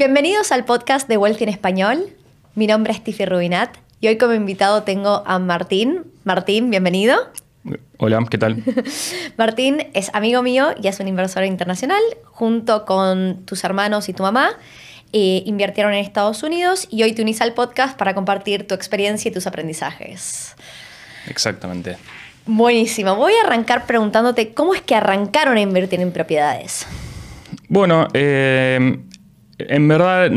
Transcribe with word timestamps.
Bienvenidos 0.00 0.50
al 0.50 0.64
podcast 0.64 1.06
de 1.08 1.18
Wealthy 1.18 1.44
en 1.44 1.50
Español. 1.50 2.06
Mi 2.54 2.66
nombre 2.66 2.90
es 2.90 3.04
Tiffy 3.04 3.26
Rubinat 3.26 3.76
y 4.00 4.08
hoy 4.08 4.16
como 4.16 4.32
invitado 4.32 4.82
tengo 4.82 5.22
a 5.26 5.38
Martín. 5.38 6.04
Martín, 6.24 6.70
bienvenido. 6.70 7.18
Hola, 7.98 8.24
¿qué 8.30 8.38
tal? 8.38 8.64
Martín 9.36 9.88
es 9.92 10.10
amigo 10.14 10.40
mío 10.40 10.70
y 10.82 10.88
es 10.88 11.00
un 11.00 11.08
inversor 11.08 11.44
internacional. 11.44 12.00
Junto 12.24 12.86
con 12.86 13.44
tus 13.44 13.62
hermanos 13.62 14.08
y 14.08 14.14
tu 14.14 14.22
mamá, 14.22 14.52
eh, 15.12 15.42
invirtieron 15.44 15.92
en 15.92 16.02
Estados 16.02 16.42
Unidos 16.42 16.88
y 16.90 17.02
hoy 17.02 17.12
te 17.12 17.20
unís 17.20 17.42
al 17.42 17.52
podcast 17.52 17.98
para 17.98 18.14
compartir 18.14 18.66
tu 18.66 18.74
experiencia 18.74 19.28
y 19.28 19.32
tus 19.32 19.46
aprendizajes. 19.46 20.56
Exactamente. 21.28 21.98
Buenísimo. 22.46 23.16
Voy 23.16 23.34
a 23.34 23.46
arrancar 23.46 23.84
preguntándote 23.84 24.54
cómo 24.54 24.74
es 24.74 24.80
que 24.80 24.94
arrancaron 24.94 25.58
a 25.58 25.60
invertir 25.60 26.00
en 26.00 26.10
propiedades. 26.10 26.86
Bueno, 27.68 28.08
eh, 28.14 28.98
en 29.68 29.88
verdad 29.88 30.30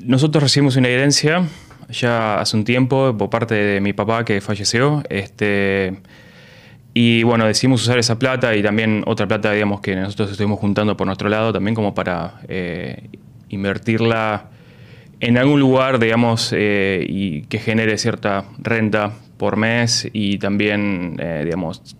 nosotros 0.00 0.42
recibimos 0.42 0.76
una 0.76 0.88
herencia 0.88 1.46
ya 1.90 2.40
hace 2.40 2.56
un 2.56 2.64
tiempo 2.64 3.16
por 3.16 3.30
parte 3.30 3.54
de 3.54 3.80
mi 3.80 3.92
papá 3.92 4.24
que 4.24 4.40
falleció. 4.40 5.02
Este, 5.08 5.98
y 6.94 7.22
bueno, 7.22 7.46
decidimos 7.46 7.82
usar 7.82 7.98
esa 7.98 8.18
plata 8.18 8.54
y 8.54 8.62
también 8.62 9.02
otra 9.06 9.26
plata, 9.26 9.52
digamos, 9.52 9.80
que 9.80 9.94
nosotros 9.96 10.30
estuvimos 10.30 10.58
juntando 10.58 10.96
por 10.96 11.06
nuestro 11.06 11.28
lado, 11.28 11.52
también 11.52 11.74
como 11.74 11.94
para 11.94 12.40
eh, 12.48 13.08
invertirla 13.48 14.50
en 15.20 15.36
algún 15.36 15.60
lugar, 15.60 15.98
digamos, 15.98 16.52
eh, 16.56 17.04
y 17.08 17.42
que 17.42 17.58
genere 17.58 17.98
cierta 17.98 18.44
renta 18.58 19.12
por 19.36 19.56
mes 19.56 20.08
y 20.12 20.38
también, 20.38 21.16
eh, 21.18 21.42
digamos, 21.44 21.96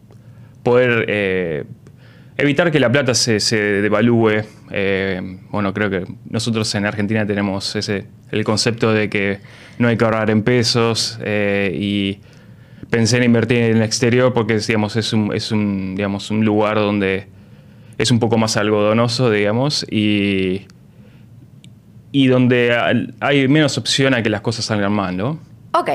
poder 0.62 1.66
evitar 2.40 2.70
que 2.70 2.80
la 2.80 2.90
plata 2.90 3.14
se, 3.14 3.56
devalúe. 3.82 4.42
bueno, 5.50 5.74
creo 5.74 5.90
que 5.90 6.04
nosotros 6.28 6.74
en 6.74 6.86
Argentina 6.86 7.26
tenemos 7.26 7.76
ese, 7.76 8.06
el 8.30 8.44
concepto 8.44 8.92
de 8.92 9.08
que 9.08 9.40
no 9.78 9.88
hay 9.88 9.96
que 9.96 10.04
ahorrar 10.04 10.30
en 10.30 10.42
pesos 10.42 11.18
y 11.24 12.20
pensé 12.90 13.18
en 13.18 13.24
invertir 13.24 13.58
en 13.58 13.76
el 13.78 13.82
exterior 13.82 14.32
porque 14.32 14.58
digamos, 14.58 14.96
es, 14.96 15.12
un, 15.12 15.34
es 15.34 15.52
un, 15.52 15.94
digamos, 15.96 16.30
un 16.30 16.44
lugar 16.44 16.76
donde 16.76 17.28
es 17.98 18.10
un 18.10 18.18
poco 18.18 18.38
más 18.38 18.56
algodonoso, 18.56 19.30
digamos, 19.30 19.86
y, 19.90 20.66
y 22.12 22.26
donde 22.28 22.74
hay 23.20 23.48
menos 23.48 23.76
opción 23.78 24.14
a 24.14 24.22
que 24.22 24.30
las 24.30 24.40
cosas 24.40 24.64
salgan 24.64 24.92
mal, 24.92 25.16
¿no? 25.16 25.38
Ok. 25.72 25.90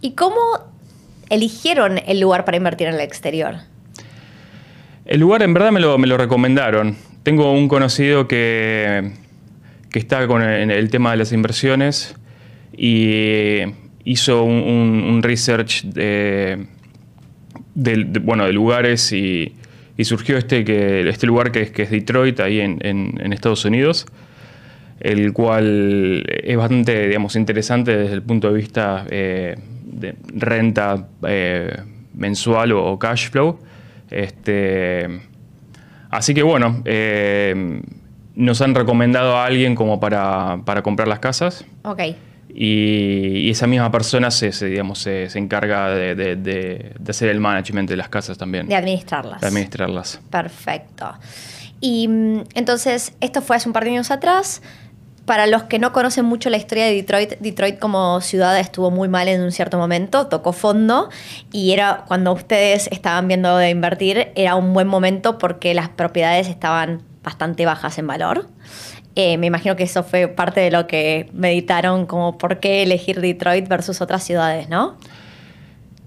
¿Y 0.00 0.12
cómo 0.12 0.40
eligieron 1.30 1.98
el 2.06 2.20
lugar 2.20 2.44
para 2.44 2.56
invertir 2.56 2.88
en 2.88 2.94
el 2.94 3.00
exterior? 3.00 3.56
El 5.04 5.20
lugar 5.20 5.42
en 5.42 5.52
verdad 5.52 5.72
me 5.72 5.80
lo, 5.80 5.98
me 5.98 6.06
lo 6.06 6.16
recomendaron. 6.16 6.96
Tengo 7.22 7.52
un 7.52 7.68
conocido 7.68 8.28
que, 8.28 9.12
que 9.90 9.98
está 9.98 10.26
con 10.26 10.42
el 10.42 10.90
tema 10.90 11.10
de 11.12 11.16
las 11.16 11.32
inversiones 11.32 12.16
y 12.76 13.58
hizo 14.04 14.44
un, 14.44 15.20
research 15.22 15.84
de, 15.84 16.66
bueno, 18.22 18.46
de 18.46 18.52
lugares 18.52 19.12
y, 19.12 19.54
surgió 20.02 20.36
este, 20.36 20.64
que, 20.64 21.08
este 21.08 21.28
lugar 21.28 21.52
que 21.52 21.62
es, 21.62 21.70
que 21.70 21.82
es 21.82 21.90
Detroit, 21.90 22.40
ahí 22.40 22.60
en, 22.60 23.32
Estados 23.32 23.64
Unidos, 23.64 24.06
el 24.98 25.32
cual 25.32 26.24
es 26.26 26.56
bastante 26.56 27.08
digamos, 27.08 27.36
interesante 27.36 27.96
desde 27.96 28.14
el 28.14 28.22
punto 28.22 28.48
de 28.48 28.54
vista 28.54 29.04
eh, 29.10 29.56
de 29.84 30.16
renta 30.34 31.08
eh, 31.26 31.76
mensual 32.14 32.72
o, 32.72 32.98
cash 32.98 33.30
flow. 33.30 33.58
Este, 34.12 35.22
así 36.10 36.34
que 36.34 36.42
bueno, 36.42 36.82
eh, 36.84 37.82
nos 38.34 38.60
han 38.60 38.74
recomendado 38.74 39.36
a 39.36 39.46
alguien 39.46 39.74
como 39.74 40.00
para, 40.00 40.60
para 40.64 40.82
comprar 40.82 41.08
las 41.08 41.18
casas. 41.18 41.64
Ok. 41.82 42.02
Y, 42.54 43.50
esa 43.50 43.66
misma 43.66 43.90
persona 43.90 44.30
se, 44.30 44.50
digamos, 44.66 44.98
se, 44.98 45.26
encarga 45.38 45.88
de, 45.90 46.94
hacer 47.08 47.30
el 47.30 47.40
management 47.40 47.88
de 47.88 47.96
las 47.96 48.08
casas 48.08 48.36
también. 48.36 48.68
De 48.68 48.76
administrarlas. 48.76 49.40
De 49.40 49.46
administrarlas. 49.46 50.20
Perfecto. 50.30 51.14
Y 51.80 52.08
mm, 52.08 52.44
entonces, 52.54 53.14
esto 53.20 53.40
fue 53.40 53.56
hace 53.56 53.68
un 53.68 53.72
par 53.72 53.84
de 53.84 53.90
años 53.90 54.10
atrás. 54.10 54.62
Para 55.24 55.46
los 55.46 55.64
que 55.64 55.78
no 55.78 55.92
conocen 55.92 56.24
mucho 56.24 56.50
la 56.50 56.56
historia 56.56 56.86
de 56.86 56.94
Detroit, 56.94 57.38
Detroit 57.38 57.78
como 57.78 58.20
ciudad 58.20 58.58
estuvo 58.58 58.90
muy 58.90 59.08
mal 59.08 59.28
en 59.28 59.40
un 59.40 59.52
cierto 59.52 59.78
momento, 59.78 60.26
tocó 60.26 60.52
fondo 60.52 61.10
y 61.52 61.72
era 61.72 62.04
cuando 62.08 62.32
ustedes 62.32 62.88
estaban 62.90 63.28
viendo 63.28 63.56
de 63.56 63.70
invertir, 63.70 64.32
era 64.34 64.56
un 64.56 64.72
buen 64.72 64.88
momento 64.88 65.38
porque 65.38 65.74
las 65.74 65.88
propiedades 65.88 66.48
estaban 66.48 67.02
bastante 67.22 67.66
bajas 67.66 67.98
en 67.98 68.08
valor. 68.08 68.48
Eh, 69.14 69.36
me 69.38 69.46
imagino 69.46 69.76
que 69.76 69.84
eso 69.84 70.02
fue 70.02 70.26
parte 70.26 70.60
de 70.60 70.70
lo 70.70 70.86
que 70.86 71.28
meditaron, 71.32 72.06
como 72.06 72.38
por 72.38 72.60
qué 72.60 72.82
elegir 72.82 73.20
Detroit 73.20 73.68
versus 73.68 74.00
otras 74.00 74.24
ciudades, 74.24 74.68
¿no? 74.68 74.96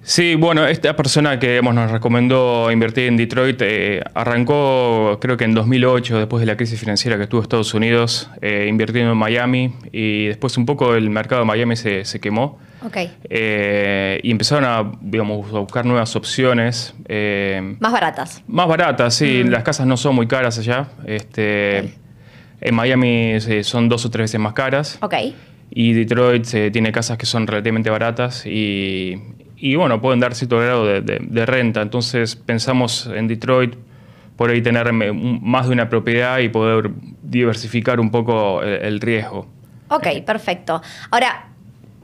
Sí, 0.07 0.35
bueno, 0.35 0.67
esta 0.67 0.95
persona 0.95 1.39
que 1.39 1.59
nos 1.61 1.91
recomendó 1.91 2.71
invertir 2.71 3.07
en 3.07 3.17
Detroit 3.17 3.59
eh, 3.61 4.03
arrancó 4.13 5.17
creo 5.19 5.35
que 5.35 5.45
en 5.45 5.55
2008, 5.55 6.19
después 6.19 6.41
de 6.41 6.45
la 6.45 6.55
crisis 6.55 6.79
financiera 6.79 7.17
que 7.17 7.25
tuvo 7.25 7.41
Estados 7.41 7.73
Unidos, 7.73 8.29
eh, 8.41 8.67
invirtiendo 8.69 9.13
en 9.13 9.17
Miami 9.17 9.73
y 9.91 10.27
después 10.27 10.55
un 10.57 10.65
poco 10.65 10.93
el 10.93 11.09
mercado 11.09 11.41
de 11.41 11.47
Miami 11.47 11.75
se, 11.75 12.03
quemó. 12.21 12.59
Okay. 12.85 13.11
y 14.21 14.29
empezaron 14.29 14.63
a, 14.63 14.91
digamos, 15.01 15.51
a 15.51 15.57
buscar 15.57 15.85
nuevas 15.85 16.15
opciones. 16.15 16.93
más 17.79 17.91
baratas. 17.91 18.43
Más 18.47 18.67
baratas, 18.67 19.15
sí. 19.15 19.41
Mm. 19.43 19.49
Las 19.49 19.63
casas 19.63 19.87
no 19.87 19.97
son 19.97 20.13
muy 20.13 20.27
caras 20.27 20.59
allá. 20.59 20.87
Este, 21.07 21.95
en 22.61 22.73
Miami 22.73 23.33
eh, 23.33 23.63
son 23.63 23.89
dos 23.89 24.05
o 24.05 24.09
tres 24.09 24.25
veces 24.25 24.39
más 24.39 24.53
caras. 24.53 24.97
Ok. 25.01 25.13
Y 25.69 25.93
Detroit 25.93 26.53
eh, 26.53 26.71
tiene 26.71 26.91
casas 26.91 27.17
que 27.17 27.25
son 27.25 27.45
relativamente 27.47 27.89
baratas 27.89 28.45
y, 28.45 29.21
bueno, 29.75 30.01
pueden 30.01 30.19
dar 30.19 30.35
cierto 30.35 30.59
grado 30.59 30.85
de, 30.85 31.45
renta. 31.45 31.81
Entonces 31.81 32.35
pensamos 32.35 33.09
en 33.13 33.27
Detroit 33.27 33.75
por 34.35 34.49
ahí 34.49 34.61
tener 34.61 34.91
más 34.93 35.67
de 35.67 35.73
una 35.73 35.89
propiedad 35.89 36.39
y 36.39 36.49
poder 36.49 36.91
diversificar 37.23 37.99
un 37.99 38.11
poco 38.11 38.61
el, 38.61 38.99
riesgo. 38.99 39.47
Ok, 39.89 40.07
perfecto. 40.25 40.81
Ahora, 41.09 41.47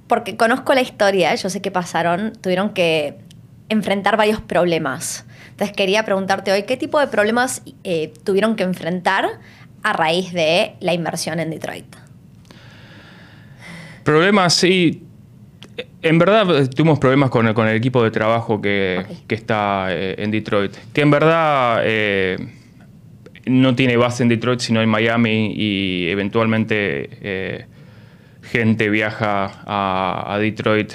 porque 0.07 0.37
conozco 0.37 0.73
la 0.73 0.81
historia, 0.81 1.35
yo 1.35 1.49
sé 1.49 1.61
que 1.61 1.71
pasaron, 1.71 2.33
tuvieron 2.41 2.69
que 2.69 3.17
enfrentar 3.69 4.17
varios 4.17 4.41
problemas. 4.41 5.25
Entonces 5.49 5.75
quería 5.75 6.03
preguntarte 6.03 6.51
hoy, 6.51 6.63
¿qué 6.63 6.77
tipo 6.77 6.99
de 6.99 7.07
problemas 7.07 7.61
eh, 7.83 8.13
tuvieron 8.23 8.55
que 8.55 8.63
enfrentar 8.63 9.39
a 9.83 9.93
raíz 9.93 10.31
de 10.33 10.75
la 10.79 10.93
inversión 10.93 11.39
en 11.39 11.49
Detroit? 11.49 11.95
Problemas, 14.03 14.53
sí. 14.53 15.03
En 16.01 16.17
verdad 16.17 16.69
tuvimos 16.69 16.99
problemas 16.99 17.29
con 17.29 17.47
el, 17.47 17.53
con 17.53 17.67
el 17.67 17.75
equipo 17.75 18.03
de 18.03 18.11
trabajo 18.11 18.61
que, 18.61 19.05
está 19.29 19.87
eh, 19.89 20.15
en 20.17 20.31
Detroit, 20.31 20.75
que 20.93 21.01
en 21.01 21.11
verdad 21.11 21.81
eh, 21.83 22.37
no 23.45 23.75
tiene 23.75 23.97
base 23.97 24.23
en 24.23 24.29
Detroit, 24.29 24.59
sino 24.59 24.81
en 24.81 24.89
Miami 24.89 25.53
y 25.55 26.09
eventualmente 26.09 27.09
eh, 27.21 27.65
gente 28.41 28.89
viaja 28.89 29.61
a, 29.65 30.37
Detroit, 30.39 30.91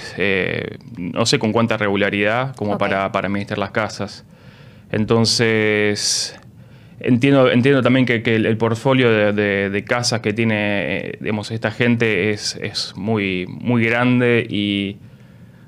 no 0.98 1.24
sé 1.24 1.38
con 1.38 1.52
cuánta 1.52 1.76
regularidad, 1.76 2.54
como 2.56 2.76
para, 2.76 3.10
para 3.12 3.28
administrar 3.28 3.58
las 3.58 3.70
casas. 3.70 4.24
Entonces, 4.90 6.38
Entiendo, 6.98 7.50
entiendo 7.50 7.82
también 7.82 8.06
que, 8.06 8.22
el, 8.24 8.56
portfolio 8.56 9.32
de, 9.32 9.84
casas 9.86 10.20
que 10.20 10.32
tiene 10.32 11.18
eh, 11.20 11.42
esta 11.50 11.70
gente 11.70 12.30
es, 12.30 12.94
muy, 12.96 13.46
muy 13.46 13.84
grande 13.84 14.46
y 14.48 14.96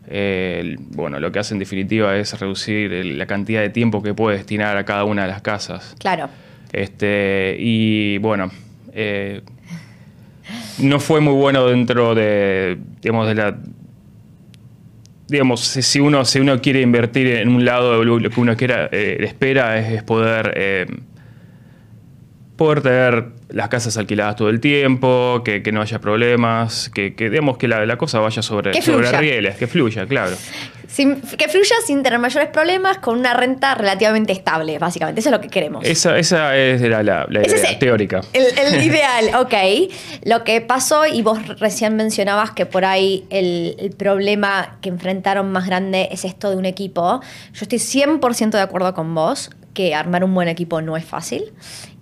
eh, 0.08 0.76
bueno, 0.78 1.20
lo 1.20 1.30
que 1.30 1.38
hace 1.38 1.52
en 1.52 1.58
definitiva 1.58 2.16
es 2.16 2.38
reducir 2.40 3.04
la 3.04 3.26
cantidad 3.26 3.60
de 3.60 3.68
tiempo 3.68 4.02
que 4.02 4.14
puede 4.14 4.38
destinar 4.38 4.78
a 4.78 4.84
cada 4.86 5.04
una 5.04 5.22
de 5.22 5.28
las 5.28 5.42
casas. 5.42 5.94
Claro. 5.98 6.30
Este, 6.72 7.56
y 7.58 8.16
bueno, 8.18 8.50
eh, 8.94 9.42
no 10.78 10.98
fue 10.98 11.20
muy 11.20 11.34
bueno 11.34 11.66
dentro 11.66 12.14
de, 12.14 12.78
digamos, 13.02 13.28
de 13.28 13.34
la 13.34 13.58
digamos, 15.28 15.60
si 15.60 16.00
uno, 16.00 16.24
si 16.24 16.40
uno 16.40 16.58
quiere 16.62 16.80
invertir 16.80 17.26
en 17.26 17.50
un 17.50 17.66
lado, 17.66 18.02
lo 18.02 18.30
que 18.30 18.40
uno 18.40 18.56
quiera, 18.56 18.86
espera 18.86 19.78
es, 19.78 20.02
poder 20.02 20.86
poder 22.58 22.82
tener 22.82 23.26
las 23.50 23.68
casas 23.68 23.96
alquiladas 23.96 24.34
todo 24.34 24.50
el 24.50 24.60
tiempo, 24.60 25.42
que, 25.44 25.62
no 25.72 25.80
haya 25.80 26.00
problemas, 26.00 26.90
que, 26.92 27.14
que 27.14 27.30
digamos 27.30 27.56
que 27.56 27.68
la, 27.68 27.96
cosa 27.96 28.18
vaya 28.18 28.42
sobre, 28.42 28.82
sobre 28.82 29.12
rieles, 29.12 29.56
que 29.56 29.68
fluya, 29.68 30.06
claro. 30.06 30.36
que 30.96 31.48
fluya 31.48 31.76
sin 31.86 32.02
tener 32.02 32.18
mayores 32.18 32.48
problemas, 32.48 32.98
con 32.98 33.16
una 33.16 33.32
renta 33.32 33.76
relativamente 33.76 34.32
estable, 34.32 34.76
básicamente. 34.80 35.20
Eso 35.20 35.28
es 35.28 35.32
lo 35.32 35.40
que 35.40 35.48
queremos. 35.48 35.84
Esa, 35.86 36.18
esa 36.18 36.56
es 36.56 36.82
la, 36.82 37.04
la, 37.04 37.26
idea 37.30 37.78
teórica. 37.78 38.22
El, 38.32 38.82
ideal, 38.84 39.36
ok. 39.36 39.54
Lo 40.24 40.42
que 40.42 40.60
pasó, 40.60 41.06
y 41.06 41.22
vos 41.22 41.38
recién 41.60 41.94
mencionabas 41.94 42.50
que 42.50 42.66
por 42.66 42.84
ahí 42.84 43.24
el, 43.30 43.76
el 43.78 43.92
problema 43.92 44.78
que 44.82 44.88
enfrentaron 44.88 45.52
más 45.52 45.64
grande 45.64 46.08
es 46.10 46.24
esto 46.24 46.50
de 46.50 46.56
un 46.56 46.66
equipo. 46.66 47.20
Yo 47.52 47.62
estoy 47.62 47.78
100% 47.78 48.50
de 48.50 48.60
acuerdo 48.60 48.92
con 48.94 49.14
vos 49.14 49.50
que 49.78 49.94
armar 49.94 50.24
un 50.24 50.34
buen 50.34 50.48
equipo 50.48 50.82
no 50.82 50.96
es 50.96 51.04
fácil. 51.04 51.52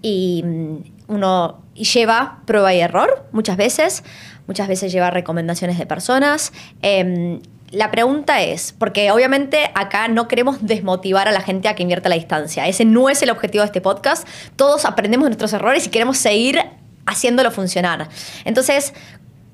Y 0.03 0.43
mm, 0.45 0.77
uno 1.09 1.63
lleva 1.75 2.41
prueba 2.47 2.73
y 2.75 2.81
error 2.81 3.27
muchas 3.33 3.57
veces, 3.57 4.05
muchas 4.47 4.69
veces 4.69 4.93
lleva 4.93 5.11
recomendaciones 5.11 5.79
de 5.79 5.87
personas. 5.87 6.53
Em, 6.83 7.41
la 7.71 7.91
pregunta 7.91 8.43
es, 8.43 8.73
porque 8.79 9.11
obviamente 9.11 9.71
acá 9.75 10.09
no 10.09 10.29
queremos 10.29 10.65
desmotivar 10.65 11.29
a 11.29 11.33
la 11.33 11.41
gente 11.41 11.69
a 11.69 11.75
que 11.75 11.83
invierta 11.83 12.09
a 12.09 12.11
la 12.11 12.17
distancia. 12.17 12.67
Ese 12.69 12.85
no 12.85 13.09
es 13.09 13.23
el 13.23 13.31
objetivo 13.31 13.63
de 13.63 13.67
este 13.67 13.81
podcast. 13.81 14.27
Todos 14.55 14.85
aprendemos 14.85 15.25
de 15.25 15.31
nuestros 15.31 15.53
errores 15.53 15.87
y 15.87 15.91
queremos 15.91 16.19
seguir 16.19 16.61
haciéndolo 17.07 17.51
funcionar. 17.51 18.09
Entonces, 18.45 18.93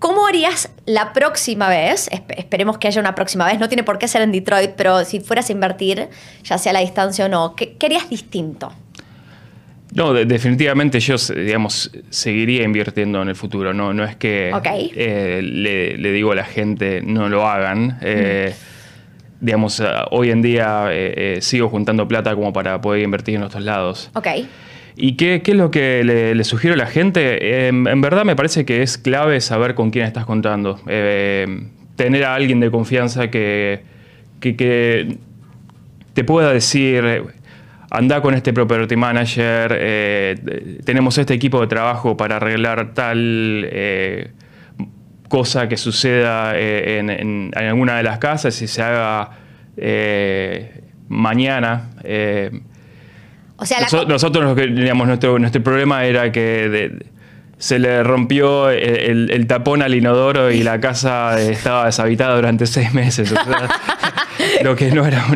¿Cómo 0.03 0.27
harías 0.27 0.69
la 0.85 1.13
próxima 1.13 1.69
vez? 1.69 2.09
esperemos 2.37 2.77
que 2.77 2.89
haya 2.89 3.01
una 3.01 3.15
próxima 3.15 3.47
vez. 3.47 3.61
No 3.61 3.69
tiene 3.69 3.85
por 3.85 4.01
qué 4.01 4.09
ser 4.09 4.21
en 4.23 4.33
Detroit, 4.33 4.73
pero 4.77 5.05
si 5.05 5.21
fueras 5.21 5.49
a 5.49 5.53
invertir, 5.53 6.09
ya 6.43 6.59
sea 6.59 6.71
a 6.71 6.73
la 6.73 6.81
distancia 6.81 7.27
o 7.27 7.29
no, 7.29 7.55
¿qué, 7.55 7.77
harías 7.81 8.11
distinto? 8.11 8.73
No, 9.95 10.15
definitivamente 10.15 11.01
yo, 11.01 11.17
digamos, 11.35 11.91
seguiría 12.09 12.63
invirtiendo 12.63 13.21
en 13.21 13.29
el 13.29 13.37
futuro. 13.37 13.75
No, 13.75 13.93
no 13.93 14.05
es 14.05 14.17
que 14.17 14.51
eh, 14.95 15.41
le, 15.43 16.13
digo 16.13 16.33
a 16.33 16.35
la 16.35 16.45
gente 16.45 17.03
no 17.03 17.29
lo 17.29 17.47
hagan. 17.47 17.99
Eh, 18.01 18.55
digamos, 19.41 19.81
eh, 19.81 19.87
hoy 20.11 20.31
en 20.31 20.41
día 20.41 20.89
sigo 21.41 21.69
juntando 21.69 22.09
plata 22.09 22.35
como 22.35 22.53
para 22.53 22.81
poder 22.81 23.03
invertir 23.03 23.37
en 23.37 23.43
otros 23.43 23.65
lados. 23.65 24.11
Ok. 24.15 24.29
¿Y 24.97 25.17
qué, 25.17 25.43
es 25.45 25.55
lo 25.55 25.71
que 25.71 26.05
le, 26.05 26.45
sugiero 26.45 26.75
a 26.75 26.77
la 26.77 26.87
gente? 26.87 27.69
En 27.69 28.01
verdad 28.01 28.25
me 28.25 28.37
parece 28.37 28.65
que 28.65 28.83
es 28.83 28.99
clave 28.99 29.41
saber 29.41 29.75
con 29.75 29.91
quién 29.91 30.07
estás 30.07 30.25
contando. 30.27 30.81
Eh, 30.87 31.69
tener 31.97 32.25
a 32.25 32.35
alguien 32.35 32.61
de 32.61 32.71
confianza 32.71 33.31
que, 33.31 33.83
te 34.41 36.25
pueda 36.25 36.53
decir, 36.53 37.25
anda 37.95 38.23
con 38.23 38.35
este 38.35 38.53
property 38.53 38.97
manager, 38.97 39.77
eh, 39.79 40.79
tenemos 40.85 41.19
este 41.19 41.35
equipo 41.35 41.61
de 41.61 41.67
trabajo 41.67 42.17
para 42.17 42.37
arreglar 42.37 42.95
tal 42.95 43.67
eh, 43.71 44.31
cosa 45.29 45.69
que 45.69 45.77
suceda 45.77 46.59
en, 46.59 47.11
en, 47.11 47.51
alguna 47.55 47.97
de 47.97 48.03
las 48.03 48.19
casas 48.19 48.61
y 48.63 48.67
se 48.67 48.83
haga 48.83 49.31
mañana 51.09 51.91
nosotros, 54.09 54.57
digamos, 54.57 55.07
nuestro, 55.07 55.39
nuestro 55.39 55.63
problema 55.63 56.05
era 56.05 56.33
que 56.33 56.99
se 57.59 57.79
le 57.79 58.03
rompió 58.03 58.71
el, 58.71 59.47
tapón 59.47 59.83
al 59.83 59.95
inodoro 59.95 60.51
y 60.51 60.63
la 60.63 60.81
casa 60.81 61.41
estaba 61.41 61.87
deshabitada 61.87 62.35
durante 62.35 62.67
seis 62.67 62.93
meses. 62.93 63.33
lo 64.63 64.77
que 64.77 64.91
no 64.91 65.07
era 65.07 65.27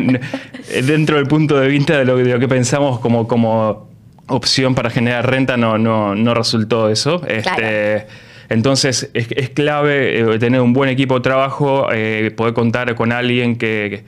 dentro 0.83 1.17
del 1.17 1.27
punto 1.27 1.59
de 1.59 1.67
vista 1.67 1.97
de 1.97 2.05
lo, 2.05 2.39
que 2.39 2.47
pensamos 2.47 2.99
como, 2.99 3.27
como 3.27 3.89
opción 4.27 4.75
para 4.75 4.89
generar 4.89 5.29
renta, 5.29 5.57
no, 5.57 5.77
no, 5.77 6.33
resultó 6.33 6.89
eso. 6.89 7.21
Este, 7.27 8.05
entonces 8.49 9.09
es, 9.13 9.49
clave 9.49 10.19
eh, 10.19 10.39
tener 10.39 10.61
un 10.61 10.73
buen 10.73 10.89
equipo 10.89 11.15
de 11.15 11.21
trabajo, 11.21 11.87
eh, 11.91 12.31
poder 12.35 12.53
contar 12.53 12.93
con 12.95 13.11
alguien 13.11 13.57
que, 13.57 14.03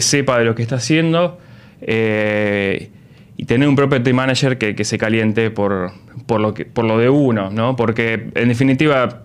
sepa 0.00 0.38
de 0.38 0.44
lo 0.44 0.54
que 0.54 0.62
está 0.62 0.76
haciendo. 0.76 1.38
Eh, 1.82 2.90
y 3.36 3.46
tener 3.46 3.66
un 3.66 3.74
property 3.74 4.12
manager 4.12 4.58
que, 4.58 4.84
se 4.84 4.98
caliente 4.98 5.50
por, 5.50 5.92
por, 6.26 6.40
lo 6.40 6.52
que, 6.52 6.66
por 6.66 6.84
lo 6.84 6.98
de 6.98 7.08
uno, 7.08 7.50
¿no? 7.50 7.74
Porque 7.74 8.28
en 8.34 8.48
definitiva 8.48 9.22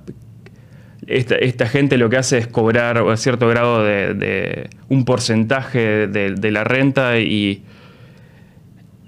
esta, 1.07 1.67
gente 1.67 1.97
lo 1.97 2.09
que 2.09 2.17
hace 2.17 2.37
es 2.37 2.47
cobrar 2.47 2.97
a 2.97 3.17
cierto 3.17 3.47
grado 3.47 3.83
de, 3.83 4.69
un 4.89 5.05
porcentaje 5.05 6.07
de, 6.07 6.51
la 6.51 6.63
renta 6.63 7.19
y 7.19 7.63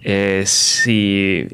eh, 0.04 0.44
si 0.46 1.48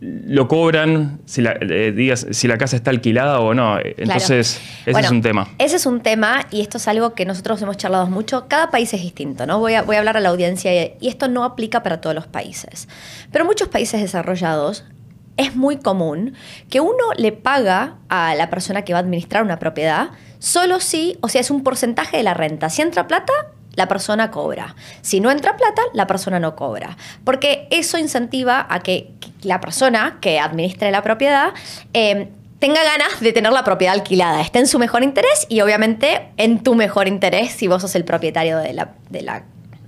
lo 0.00 0.48
cobran 0.48 1.20
si 1.24 1.40
la, 1.40 1.56
eh, 1.60 2.14
si 2.16 2.46
la 2.46 2.58
casa 2.58 2.76
está 2.76 2.90
alquilada 2.90 3.40
o 3.40 3.54
no. 3.54 3.78
Entonces, 3.78 4.60
ese 4.84 5.00
es 5.00 5.10
un 5.10 5.22
tema. 5.22 5.48
Ese 5.58 5.76
es 5.76 5.86
un 5.86 6.00
tema 6.00 6.46
y 6.50 6.60
esto 6.60 6.78
es 6.78 6.88
algo 6.88 7.14
que 7.14 7.24
nosotros 7.24 7.62
hemos 7.62 7.76
charlado 7.76 8.06
mucho. 8.06 8.46
Cada 8.48 8.70
país 8.70 8.92
es 8.92 9.02
distinto, 9.02 9.46
¿no? 9.46 9.60
Voy 9.60 9.74
a, 9.74 9.82
voy 9.82 9.96
a 9.96 10.00
hablar 10.00 10.16
a 10.16 10.20
la 10.20 10.28
audiencia 10.28 10.72
y 11.00 11.08
esto 11.08 11.28
no 11.28 11.44
aplica 11.44 11.82
para 11.82 12.00
todos 12.00 12.14
los 12.14 12.26
países. 12.26 12.88
Pero 13.32 13.44
muchos 13.44 13.68
países 13.68 14.00
desarrollados 14.00 14.84
es 15.36 15.56
muy 15.56 15.78
común 15.78 16.34
que 16.70 16.80
uno 16.80 17.12
le 17.16 17.32
paga 17.32 17.96
a 18.08 18.34
la 18.34 18.50
persona 18.50 18.82
que 18.82 18.92
va 18.92 19.00
a 19.00 19.02
administrar 19.02 19.42
una 19.42 19.58
propiedad 19.58 20.10
solo 20.38 20.80
si, 20.80 21.18
o 21.20 21.28
sea, 21.28 21.40
es 21.40 21.50
un 21.50 21.62
porcentaje 21.62 22.16
de 22.16 22.22
la 22.22 22.34
renta. 22.34 22.70
Si 22.70 22.82
entra 22.82 23.06
plata, 23.06 23.32
la 23.74 23.88
persona 23.88 24.30
cobra. 24.30 24.76
Si 25.02 25.20
no 25.20 25.30
entra 25.30 25.56
plata, 25.56 25.82
la 25.92 26.06
persona 26.06 26.38
no 26.38 26.54
cobra. 26.54 26.96
Porque 27.24 27.66
eso 27.70 27.98
incentiva 27.98 28.66
a 28.68 28.80
que 28.80 29.12
la 29.42 29.60
persona 29.60 30.18
que 30.20 30.38
administre 30.38 30.90
la 30.90 31.02
propiedad 31.02 31.52
em, 31.92 32.28
tenga 32.58 32.82
ganas 32.82 33.20
de 33.20 33.32
tener 33.32 33.52
la 33.52 33.64
propiedad 33.64 33.94
alquilada, 33.94 34.40
esté 34.40 34.58
en 34.58 34.66
su 34.66 34.78
mejor 34.78 35.02
interés 35.02 35.46
y 35.48 35.60
obviamente 35.60 36.28
en 36.36 36.62
tu 36.62 36.74
mejor 36.74 37.08
interés 37.08 37.52
si 37.52 37.68
vos 37.68 37.82
sos 37.82 37.94
el 37.94 38.04
propietario 38.04 38.58
de 38.58 38.72
la, 38.72 38.94
de 39.10 39.22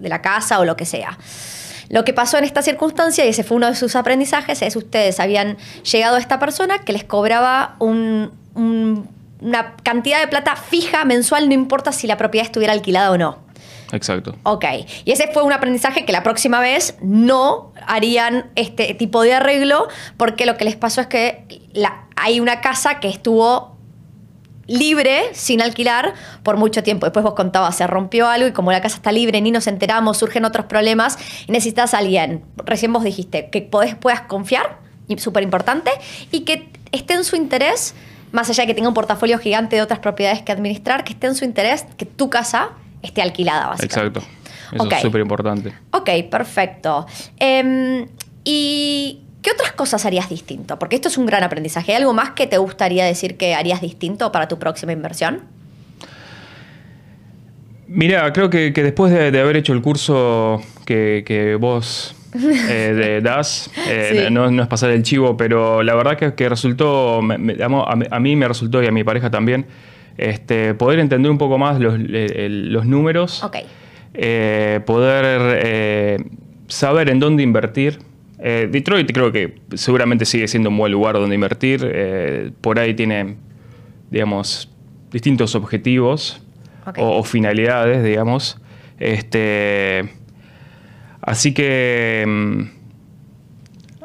la, 0.08 0.22
casa 0.22 0.58
o 0.58 0.64
lo 0.64 0.76
que 0.76 0.84
sea. 0.84 1.16
Lo 1.88 2.04
que 2.04 2.12
pasó 2.12 2.38
en 2.38 2.44
esta 2.44 2.62
circunstancia, 2.62 3.24
y 3.24 3.28
ese 3.28 3.44
fue 3.44 3.56
uno 3.56 3.68
de 3.68 3.76
sus 3.76 3.96
aprendizajes, 3.96 4.62
es 4.62 4.76
ustedes 4.76 5.20
habían 5.20 5.56
llegado 5.90 6.16
a 6.16 6.18
esta 6.18 6.38
persona 6.38 6.80
que 6.80 6.92
les 6.92 7.04
cobraba 7.04 7.76
una 7.78 8.30
cantidad 9.82 10.20
de 10.20 10.28
plata 10.28 10.56
fija 10.56 11.04
mensual, 11.04 11.48
no 11.48 11.54
importa 11.54 11.92
si 11.92 12.06
la 12.06 12.16
propiedad 12.16 12.46
estuviera 12.46 12.72
alquilada 12.72 13.10
o 13.10 13.18
no. 13.18 13.38
Exacto. 13.92 14.34
Ok. 14.42 14.64
Y 15.04 15.12
ese 15.12 15.28
fue 15.32 15.44
un 15.44 15.52
aprendizaje 15.52 16.04
que 16.04 16.12
la 16.12 16.24
próxima 16.24 16.58
vez 16.58 16.96
no 17.00 17.72
harían 17.86 18.50
este 18.56 18.94
tipo 18.94 19.22
de 19.22 19.34
arreglo 19.34 19.86
porque 20.16 20.44
lo 20.44 20.56
que 20.56 20.64
les 20.64 20.74
pasó 20.74 21.02
es 21.02 21.06
que 21.06 21.44
hay 22.16 22.40
una 22.40 22.60
casa 22.60 22.98
que 22.98 23.08
estuvo 23.08 23.75
libre, 24.66 25.30
sin 25.32 25.62
alquilar, 25.62 26.14
por 26.42 26.56
mucho 26.56 26.82
tiempo. 26.82 27.06
Después 27.06 27.24
vos 27.24 27.34
contabas, 27.34 27.76
se 27.76 27.86
rompió 27.86 28.28
algo 28.28 28.48
y 28.48 28.52
como 28.52 28.72
la 28.72 28.80
casa 28.80 28.96
está 28.96 29.12
libre, 29.12 29.40
ni 29.40 29.50
nos 29.50 29.66
enteramos, 29.66 30.18
surgen 30.18 30.44
otros 30.44 30.66
problemas 30.66 31.18
y 31.46 31.52
necesitas 31.52 31.94
a 31.94 31.98
alguien. 31.98 32.44
Recién 32.64 32.92
vos 32.92 33.04
dijiste 33.04 33.48
que 33.50 33.62
podés, 33.62 33.94
puedas 33.94 34.22
confiar, 34.22 34.78
súper 35.18 35.42
importante, 35.42 35.90
y 36.32 36.40
que 36.40 36.68
esté 36.92 37.14
en 37.14 37.24
su 37.24 37.36
interés, 37.36 37.94
más 38.32 38.50
allá 38.50 38.64
de 38.64 38.68
que 38.68 38.74
tenga 38.74 38.88
un 38.88 38.94
portafolio 38.94 39.38
gigante 39.38 39.76
de 39.76 39.82
otras 39.82 40.00
propiedades 40.00 40.42
que 40.42 40.52
administrar, 40.52 41.04
que 41.04 41.12
esté 41.12 41.28
en 41.28 41.34
su 41.34 41.44
interés 41.44 41.86
que 41.96 42.06
tu 42.06 42.28
casa 42.28 42.70
esté 43.02 43.22
alquilada, 43.22 43.68
básicamente. 43.68 44.18
Exacto. 44.18 44.36
Eso 44.72 44.88
es 44.90 45.02
súper 45.02 45.20
importante. 45.20 45.72
Ok, 45.92 46.10
perfecto. 46.28 47.06
Em, 47.38 48.08
¿Y 48.44 49.25
qué 49.46 49.52
otras 49.52 49.70
cosas 49.70 50.04
harías 50.04 50.28
distinto? 50.28 50.76
Porque 50.76 50.96
esto 50.96 51.06
es 51.06 51.16
un 51.16 51.24
gran 51.24 51.44
aprendizaje. 51.44 51.92
¿Hay 51.92 51.98
algo 51.98 52.12
más 52.12 52.30
que 52.30 52.48
te 52.48 52.58
gustaría 52.58 53.04
decir 53.04 53.36
que 53.36 53.54
harías 53.54 53.80
distinto 53.80 54.32
para 54.32 54.48
tu 54.48 54.58
próxima 54.58 54.90
inversión? 54.90 55.42
Mira, 57.86 58.32
creo 58.32 58.50
que, 58.50 58.72
después 58.72 59.12
de, 59.12 59.40
haber 59.40 59.56
hecho 59.56 59.72
el 59.72 59.82
curso 59.82 60.60
que, 60.84 61.56
vos 61.60 62.16
eh, 62.34 63.20
das, 63.22 63.70
eh, 63.88 64.30
no, 64.32 64.48
es 64.48 64.66
pasar 64.66 64.90
el 64.90 65.04
chivo, 65.04 65.36
pero 65.36 65.84
la 65.84 65.94
verdad 65.94 66.18
que, 66.18 66.34
que 66.34 66.48
resultó, 66.48 67.20
a, 67.20 68.20
mí 68.20 68.34
me 68.34 68.48
resultó 68.48 68.82
y 68.82 68.88
a 68.88 68.90
mi 68.90 69.04
pareja 69.04 69.30
también, 69.30 69.66
este, 70.18 70.74
poder 70.74 70.98
entender 70.98 71.30
un 71.30 71.38
poco 71.38 71.56
más 71.56 71.78
los, 71.78 71.96
números, 72.84 73.48
eh, 74.12 74.80
poder 74.84 76.26
saber 76.66 77.10
en 77.10 77.20
dónde 77.20 77.44
invertir. 77.44 78.00
Eh, 78.38 78.68
Detroit 78.70 79.10
creo 79.12 79.32
que 79.32 79.60
seguramente 79.74 80.24
sigue 80.24 80.46
siendo 80.48 80.68
un 80.68 80.76
buen 80.76 80.92
lugar 80.92 81.14
donde 81.14 81.34
invertir. 81.34 82.52
por 82.60 82.78
ahí 82.78 82.94
tiene, 82.94 83.36
digamos, 84.10 84.70
distintos 85.10 85.54
objetivos 85.54 86.42
o, 86.98 87.22
finalidades, 87.24 88.04
digamos. 88.04 88.58
Este, 88.98 90.12
así 91.20 91.52
que, 91.52 92.24
mm, 92.26 92.62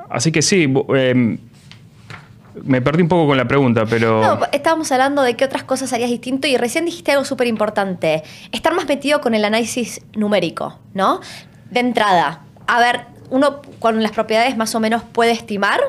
así 0.09 0.31
que 0.31 0.41
sí. 0.41 0.73
Em, 0.95 1.38
me 2.63 2.81
perdí 2.81 3.01
un 3.01 3.07
poco 3.07 3.27
con 3.27 3.38
la 3.38 3.47
pregunta, 3.47 3.85
pero... 3.85 4.21
No, 4.21 4.39
estábamos 4.51 4.91
hablando 4.91 5.21
de 5.21 5.35
qué 5.35 5.45
otras 5.45 5.63
cosas 5.63 5.93
harías 5.93 6.09
distinto 6.09 6.47
y 6.47 6.57
recién 6.57 6.85
dijiste 6.85 7.11
algo 7.11 7.23
súper 7.23 7.47
importante. 7.47 8.23
Estar 8.51 8.73
más 8.73 8.88
metido 8.88 9.21
con 9.21 9.33
el 9.33 9.45
análisis 9.45 10.01
numérico, 10.15 10.77
¿no? 10.93 11.21
De 11.69 11.79
entrada, 11.79 12.41
a 12.67 12.79
ver, 12.79 13.05
uno 13.31 13.61
con 13.79 14.03
las 14.03 14.11
propiedades 14.11 14.55
más 14.57 14.75
o 14.75 14.79
menos 14.79 15.01
puede 15.03 15.31
estimar 15.31 15.79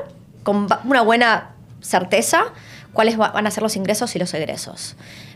con 0.41 0.67
una 0.85 1.01
buena 1.01 1.51
certeza 1.81 2.45
cuáles 2.93 3.17
van 3.17 3.45
a 3.45 3.51
ser 3.51 3.61
los 3.61 3.75
ingresos 3.75 4.15
y 4.15 4.19
los 4.19 4.33
egresos. 4.33 4.95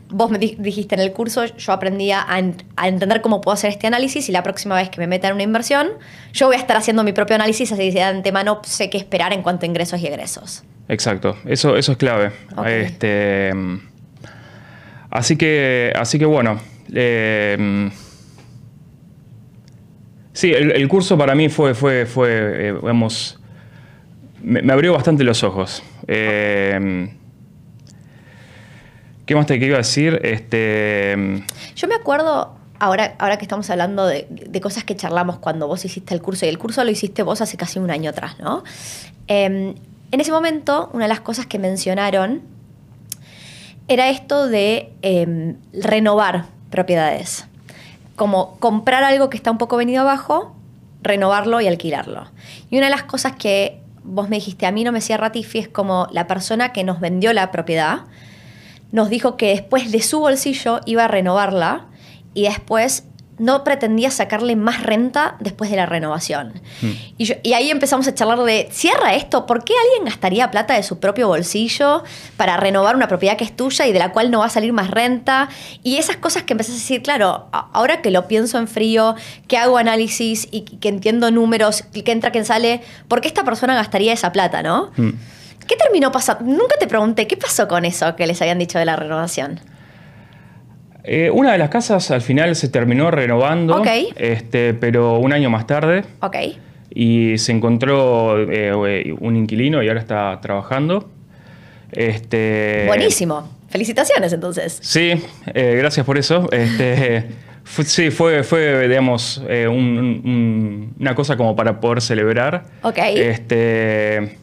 Vos 0.09 0.31
me 0.31 0.39
dijiste 0.39 0.95
en 0.95 1.01
el 1.01 1.11
curso, 1.11 1.43
yo 1.45 1.73
aprendí 1.73 2.11
a, 2.11 2.25
a, 2.29 2.87
entender 2.87 3.21
cómo 3.21 3.41
puedo 3.41 3.53
hacer 3.53 3.71
este 3.71 3.87
análisis 3.87 4.29
y 4.29 4.31
la 4.31 4.41
próxima 4.41 4.75
vez 4.75 4.89
que 4.89 5.01
me 5.01 5.07
meta 5.07 5.27
en 5.27 5.33
una 5.33 5.43
inversión, 5.43 5.89
yo 6.31 6.47
voy 6.47 6.55
a 6.55 6.59
estar 6.59 6.77
haciendo 6.77 7.03
mi 7.03 7.11
propio 7.11 7.35
análisis, 7.35 7.71
así 7.73 7.89
que 7.89 7.91
de 7.91 8.03
antemano 8.03 8.61
sé 8.63 8.89
qué 8.89 8.97
esperar 8.97 9.33
en 9.33 9.41
cuanto 9.41 9.65
a 9.65 9.67
ingresos 9.67 9.99
y 9.99 10.07
egresos. 10.07 10.63
Exacto, 10.87 11.35
eso, 11.45 11.75
eso 11.75 11.91
es 11.91 11.97
clave. 11.97 12.31
Este, 12.65 13.51
así, 15.09 15.35
que, 15.35 15.91
así 15.93 16.17
que 16.17 16.25
bueno. 16.25 16.57
Eh, 16.93 17.89
sí, 20.37 20.53
el, 20.53 20.87
curso 20.87 21.17
para 21.17 21.33
mí 21.33 21.49
fue, 21.49 21.73
fue, 21.73 22.05
fue 22.05 22.69
eh, 22.69 22.73
me, 24.43 24.71
abrió 24.71 24.93
bastante 24.93 25.23
los 25.23 25.43
ojos. 25.43 25.81
Eh, 26.07 27.09
¿Qué 29.25 29.35
más 29.35 29.47
te 29.47 29.55
iba 29.57 29.77
decir? 29.77 30.21
Este, 30.23 31.43
Yo 31.75 31.87
me 31.87 31.95
acuerdo, 31.95 32.55
ahora, 32.79 33.15
ahora 33.17 33.37
que 33.37 33.45
estamos 33.45 33.67
hablando 33.69 34.05
de, 34.05 34.27
cosas 34.61 34.83
que 34.83 34.95
charlamos 34.95 35.39
cuando 35.39 35.67
vos 35.67 35.83
hiciste 35.83 36.13
el 36.13 36.21
curso, 36.21 36.45
y 36.45 36.49
el 36.49 36.59
curso 36.59 36.83
lo 36.83 36.91
hiciste 36.91 37.23
vos 37.23 37.41
hace 37.41 37.57
casi 37.57 37.79
un 37.79 37.89
año 37.89 38.11
atrás, 38.11 38.39
¿no? 38.39 38.63
Em, 39.27 39.75
en 40.11 40.21
ese 40.21 40.31
momento, 40.31 40.89
una 40.93 41.05
de 41.05 41.09
las 41.09 41.19
cosas 41.19 41.47
que 41.47 41.59
mencionaron 41.59 42.41
era 43.87 44.09
esto 44.09 44.47
de 44.47 44.93
em, 45.01 45.57
renovar 45.73 46.45
propiedades. 46.69 47.47
Como 48.17 48.57
comprar 48.59 49.05
algo 49.05 49.29
que 49.29 49.37
está 49.37 49.49
un 49.51 49.57
poco 49.57 49.77
venido 49.77 50.01
abajo, 50.01 50.53
renovarlo 51.01 51.61
y 51.61 51.67
alquilarlo. 51.67 52.29
Y 52.69 52.77
una 52.77 52.87
de 52.87 52.91
las 52.91 53.03
cosas 53.03 53.37
que 53.37 53.79
vos 54.03 54.27
me 54.27 54.35
dijiste, 54.35 54.65
a 54.65 54.73
mí 54.73 54.83
no 54.83 54.91
me 54.91 54.99
cierra 54.99 55.31
Tiffy, 55.31 55.59
es 55.59 55.67
como 55.69 56.09
la 56.11 56.27
persona 56.27 56.73
que 56.73 56.83
nos 56.83 56.99
vendió 56.99 57.31
la 57.31 57.51
propiedad 57.51 58.01
nos 58.91 59.09
dijo 59.09 59.37
que 59.37 59.47
después 59.47 59.91
de 59.91 60.01
su 60.01 60.19
bolsillo 60.19 60.81
iba 60.85 61.05
a 61.05 61.07
renovarla 61.07 61.85
y 62.33 62.43
después 62.43 63.03
no 63.39 63.63
pretendía 63.63 64.09
sacarle 64.11 64.55
más 64.55 64.83
renta 64.83 65.35
después 65.39 65.69
de 65.69 65.77
la 65.77 65.85
renovación. 65.85 66.53
Hmm. 66.81 66.91
Y, 67.17 67.53
ahí 67.53 67.69
empezamos 67.69 68.07
a 68.07 68.13
charlar 68.13 68.39
de, 68.39 68.67
cierra 68.71 69.15
esto, 69.15 69.45
¿por 69.45 69.63
qué 69.63 69.73
alguien 69.85 70.05
gastaría 70.05 70.49
plata 70.49 70.73
de 70.73 70.83
su 70.83 70.99
propio 70.99 71.27
bolsillo 71.27 72.03
para 72.35 72.57
renovar 72.57 72.95
una 72.95 73.07
propiedad 73.07 73.37
que 73.37 73.43
es 73.43 73.55
tuya 73.55 73.85
y 73.85 73.93
de 73.93 73.99
la 73.99 74.11
cual 74.11 74.31
no 74.31 74.39
va 74.39 74.45
a 74.45 74.49
salir 74.49 74.73
más 74.73 74.89
renta? 74.89 75.49
Y 75.83 75.97
esas 75.97 76.17
cosas 76.17 76.43
que 76.43 76.53
empezás 76.53 76.75
a 76.75 76.77
decir, 76.77 77.03
claro, 77.03 77.47
ahora 77.51 78.01
que 78.01 78.11
lo 78.11 78.27
pienso 78.27 78.57
en 78.57 78.67
frío, 78.67 79.15
que 79.47 79.57
hago 79.57 79.77
análisis 79.77 80.47
y 80.51 80.61
que 80.61 80.89
entiendo 80.89 81.29
números, 81.31 81.83
que 81.83 82.11
entra, 82.11 82.31
que 82.31 82.43
sale, 82.43 82.81
¿por 83.07 83.21
qué 83.21 83.27
esta 83.27 83.43
persona 83.43 83.75
gastaría 83.75 84.13
esa 84.13 84.31
plata, 84.31 84.63
no? 84.63 84.91
Hmm. 84.97 85.11
¿Qué 85.67 85.75
terminó 85.75 86.11
pasando? 86.11 86.45
Nunca 86.45 86.77
te 86.79 86.87
pregunté, 86.87 87.27
¿qué 87.27 87.35
pasó 87.35 87.67
con 87.67 87.83
eso 87.85 88.15
que 88.15 88.25
les 88.25 88.41
habían 88.41 88.57
dicho 88.57 88.79
de 88.79 88.85
la 88.85 88.95
renovación? 88.95 89.59
Eh, 91.09 91.31
una 91.31 91.53
de 91.53 91.57
las 91.57 91.69
casas 91.69 92.11
al 92.11 92.21
final 92.21 92.53
se 92.57 92.67
terminó 92.67 93.09
renovando, 93.11 93.81
este, 94.17 94.73
pero 94.73 95.19
un 95.19 95.31
año 95.31 95.49
más 95.49 95.65
tarde. 95.65 96.03
Ok. 96.19 96.35
Y 96.93 97.37
se 97.37 97.53
encontró 97.53 98.37
eh, 98.51 99.15
un 99.17 99.37
inquilino 99.37 99.81
y 99.81 99.87
ahora 99.87 100.01
está 100.01 100.37
trabajando. 100.41 101.09
Este, 101.93 102.83
Buenísimo. 102.87 103.49
Felicitaciones 103.69 104.33
entonces. 104.33 104.79
Sí, 104.81 105.13
eh, 105.53 105.75
gracias 105.77 106.05
por 106.05 106.17
eso. 106.17 106.49
Este, 106.51 107.29
sí, 107.85 108.11
fue, 108.11 108.43
fue 108.43 108.89
digamos, 108.89 109.41
una 109.47 111.15
cosa 111.15 111.37
como 111.37 111.55
para 111.55 111.79
poder 111.79 112.01
celebrar. 112.01 112.65
Ok. 112.81 112.97
Este, 113.15 114.39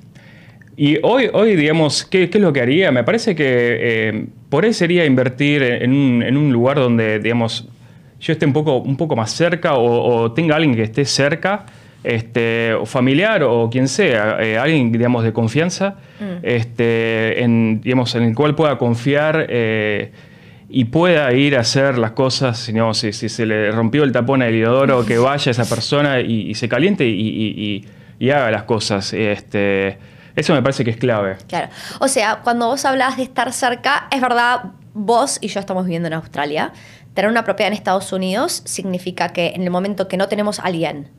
y 0.76 0.99
hoy, 1.02 1.31
hoy 1.33 1.54
digamos, 1.54 2.04
¿qué, 2.04 2.25
es 2.25 2.35
lo 2.37 2.52
que 2.52 2.61
haría? 2.61 2.90
Me 2.90 3.04
parece 3.04 3.35
que 3.35 3.45
eh, 3.47 4.26
por 4.49 4.64
ahí 4.64 4.73
sería 4.73 5.04
invertir 5.04 5.62
en 5.62 5.93
un, 5.93 6.52
lugar 6.52 6.78
donde, 6.78 7.21
digamos, 7.21 7.69
yo 8.21 8.33
esté 8.33 8.47
un 8.47 8.52
poco, 8.52 8.78
un 8.78 8.97
poco 8.97 9.14
más 9.14 9.31
cerca 9.31 9.75
o, 9.75 10.33
tenga 10.33 10.57
alguien 10.57 10.75
que 10.75 10.83
esté 10.83 11.04
cerca, 11.04 11.66
este, 12.02 12.75
o 12.75 12.87
familiar 12.87 13.45
o 13.45 13.71
quien 13.71 13.87
sea, 13.87 14.43
eh, 14.43 14.59
alguien, 14.59 14.90
digamos, 14.90 15.23
de 15.23 15.33
confianza, 15.33 15.97
mm. 16.19 16.25
este, 16.43 17.43
en, 17.43 17.81
digamos, 17.81 18.14
en 18.16 18.25
el 18.25 18.35
cual 18.35 18.57
pueda 18.57 18.76
confiar 18.76 19.47
eh, 19.49 20.11
y 20.69 20.87
pueda 20.87 21.33
ir 21.35 21.57
a 21.57 21.61
hacer 21.61 21.99
las 21.99 22.11
cosas, 22.12 22.66
digamos, 22.66 22.99
si, 22.99 23.12
se 23.12 23.47
le 23.47 23.71
rompió 23.71 24.02
el 24.02 24.11
tapón 24.11 24.43
al 24.43 24.52
inodoro, 24.52 25.07
que 25.07 25.19
vaya 25.19 25.52
esa 25.52 25.69
persona 25.69 26.21
y, 26.21 26.52
se 26.54 26.69
caliente 26.69 27.07
y, 27.07 27.85
y, 28.19 28.31
haga 28.31 28.50
las 28.50 28.64
cosas. 28.64 29.12
Este, 29.12 29.99
eso 30.37 30.53
me 30.53 30.62
parece 30.62 30.85
que 30.85 30.91
es 30.91 30.97
clave. 30.97 31.37
Claro. 31.49 31.69
O 32.00 32.09
sea, 32.09 32.41
cuando 32.43 32.67
vos 32.67 32.85
hablas 32.85 33.17
de 33.17 33.23
estar 33.23 33.53
cerca, 33.53 34.09
es 34.11 34.21
verdad, 34.21 34.73
vos 34.95 35.38
y 35.41 35.49
yo 35.49 35.61
estamos 35.61 35.85
viviendo 35.85 36.09
en 36.09 36.14
Australia. 36.14 36.73
Tener 37.14 37.31
una 37.31 37.45
propiedad 37.45 37.69
en 37.69 37.75
Estados 37.75 38.12
Unidos 38.12 38.62
significa 38.64 39.29
que 39.29 39.49
en 39.55 39.62
el 39.62 39.71
momento 39.71 40.09
que 40.09 40.17
no 40.17 40.26
tenemos 40.29 40.59
a 40.59 40.64
alguien, 40.64 41.11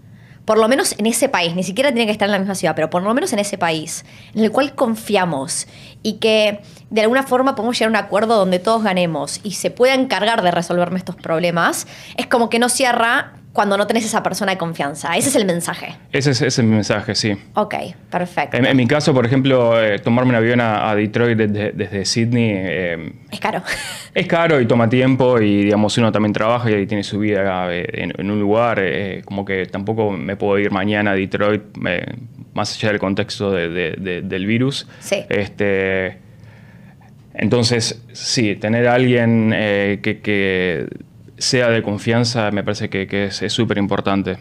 por 0.46 0.60
lo 0.60 0.68
menos 0.68 0.96
en 0.98 1.06
ese 1.08 1.28
país, 1.28 1.56
ni 1.56 1.64
siquiera 1.64 1.92
tiene 1.92 2.06
que 2.06 2.12
estar 2.12 2.28
en 2.28 2.34
la 2.34 2.40
misma 2.40 2.56
ciudad, 2.56 2.76
pero 2.76 2.90
por 2.90 3.02
lo 3.02 3.14
menos 3.14 3.34
en 3.34 3.40
ese 3.40 3.58
país, 3.58 4.06
en 4.34 4.44
el 4.44 4.52
cual 4.52 4.76
confiamos 4.76 5.68
y 6.04 6.14
que 6.14 6.62
de 6.90 7.02
alguna 7.02 7.24
forma 7.24 7.56
podemos 7.56 7.80
llegar 7.80 7.96
a 7.96 8.00
un 8.00 8.06
acuerdo 8.06 8.38
donde 8.38 8.60
todos 8.60 8.84
ganemos 8.84 9.40
y 9.44 9.52
se 9.52 9.72
pueda 9.72 9.96
encargar 9.96 10.44
de 10.44 10.52
resolverme 10.52 11.00
estos 11.00 11.16
problemas, 11.16 11.88
es 12.16 12.28
como 12.28 12.50
que 12.50 12.60
no 12.60 12.70
cierra 12.70 13.34
cuando 13.56 13.78
no 13.78 13.88
tenés 13.88 14.04
esa 14.04 14.22
persona 14.22 14.52
de 14.52 14.58
confianza. 14.58 15.16
Ese 15.16 15.30
es 15.30 15.36
el 15.38 15.46
mensaje. 15.46 15.96
Ese 16.12 16.32
es, 16.32 16.42
ese 16.42 16.62
el 16.62 16.68
mensaje, 16.68 17.16
sí. 17.16 17.38
Ok, 17.54 17.74
perfecto. 18.12 18.58
En, 18.58 18.76
mi 18.76 18.86
caso, 18.86 19.14
por 19.14 19.26
ejemplo, 19.26 19.82
eh, 19.82 19.98
tomarme 20.00 20.32
un 20.32 20.36
avión 20.36 20.60
a, 20.60 20.94
Detroit 20.94 21.38
desde, 21.38 22.04
Sydney... 22.04 22.52
Eh, 22.54 23.14
es 23.32 23.40
caro. 23.40 23.64
Es 24.14 24.28
caro 24.28 24.60
y 24.60 24.66
toma 24.66 24.90
tiempo 24.90 25.40
y, 25.40 25.64
digamos, 25.64 25.98
uno 25.98 26.12
también 26.12 26.34
trabaja 26.34 26.70
y 26.70 26.86
tiene 26.86 27.04
su 27.04 27.18
vida 27.20 27.74
eh, 27.74 28.12
en, 28.18 28.30
un 28.30 28.42
lugar. 28.42 28.82
como 29.24 29.46
que 29.46 29.66
tampoco 29.68 30.12
me 30.12 30.36
puedo 30.36 30.60
ir 30.60 30.72
mañana 30.72 31.12
a 31.12 31.16
Detroit, 31.16 31.64
más 32.54 32.76
allá 32.76 32.90
del 32.90 33.00
contexto 33.00 33.52
del 33.52 34.46
virus. 34.46 34.86
Sí. 35.00 35.24
Este, 35.30 36.18
entonces, 37.34 38.04
sí, 38.12 38.58
tener 38.58 38.86
a 38.90 38.96
alguien 38.96 39.52
que 40.02 40.90
sea 41.38 41.70
de 41.70 41.84
confianza 41.84 42.50
me 42.52 42.64
parece 42.64 42.90
que, 42.90 43.26
es 43.26 43.54
súper 43.54 43.78
importante. 43.78 44.38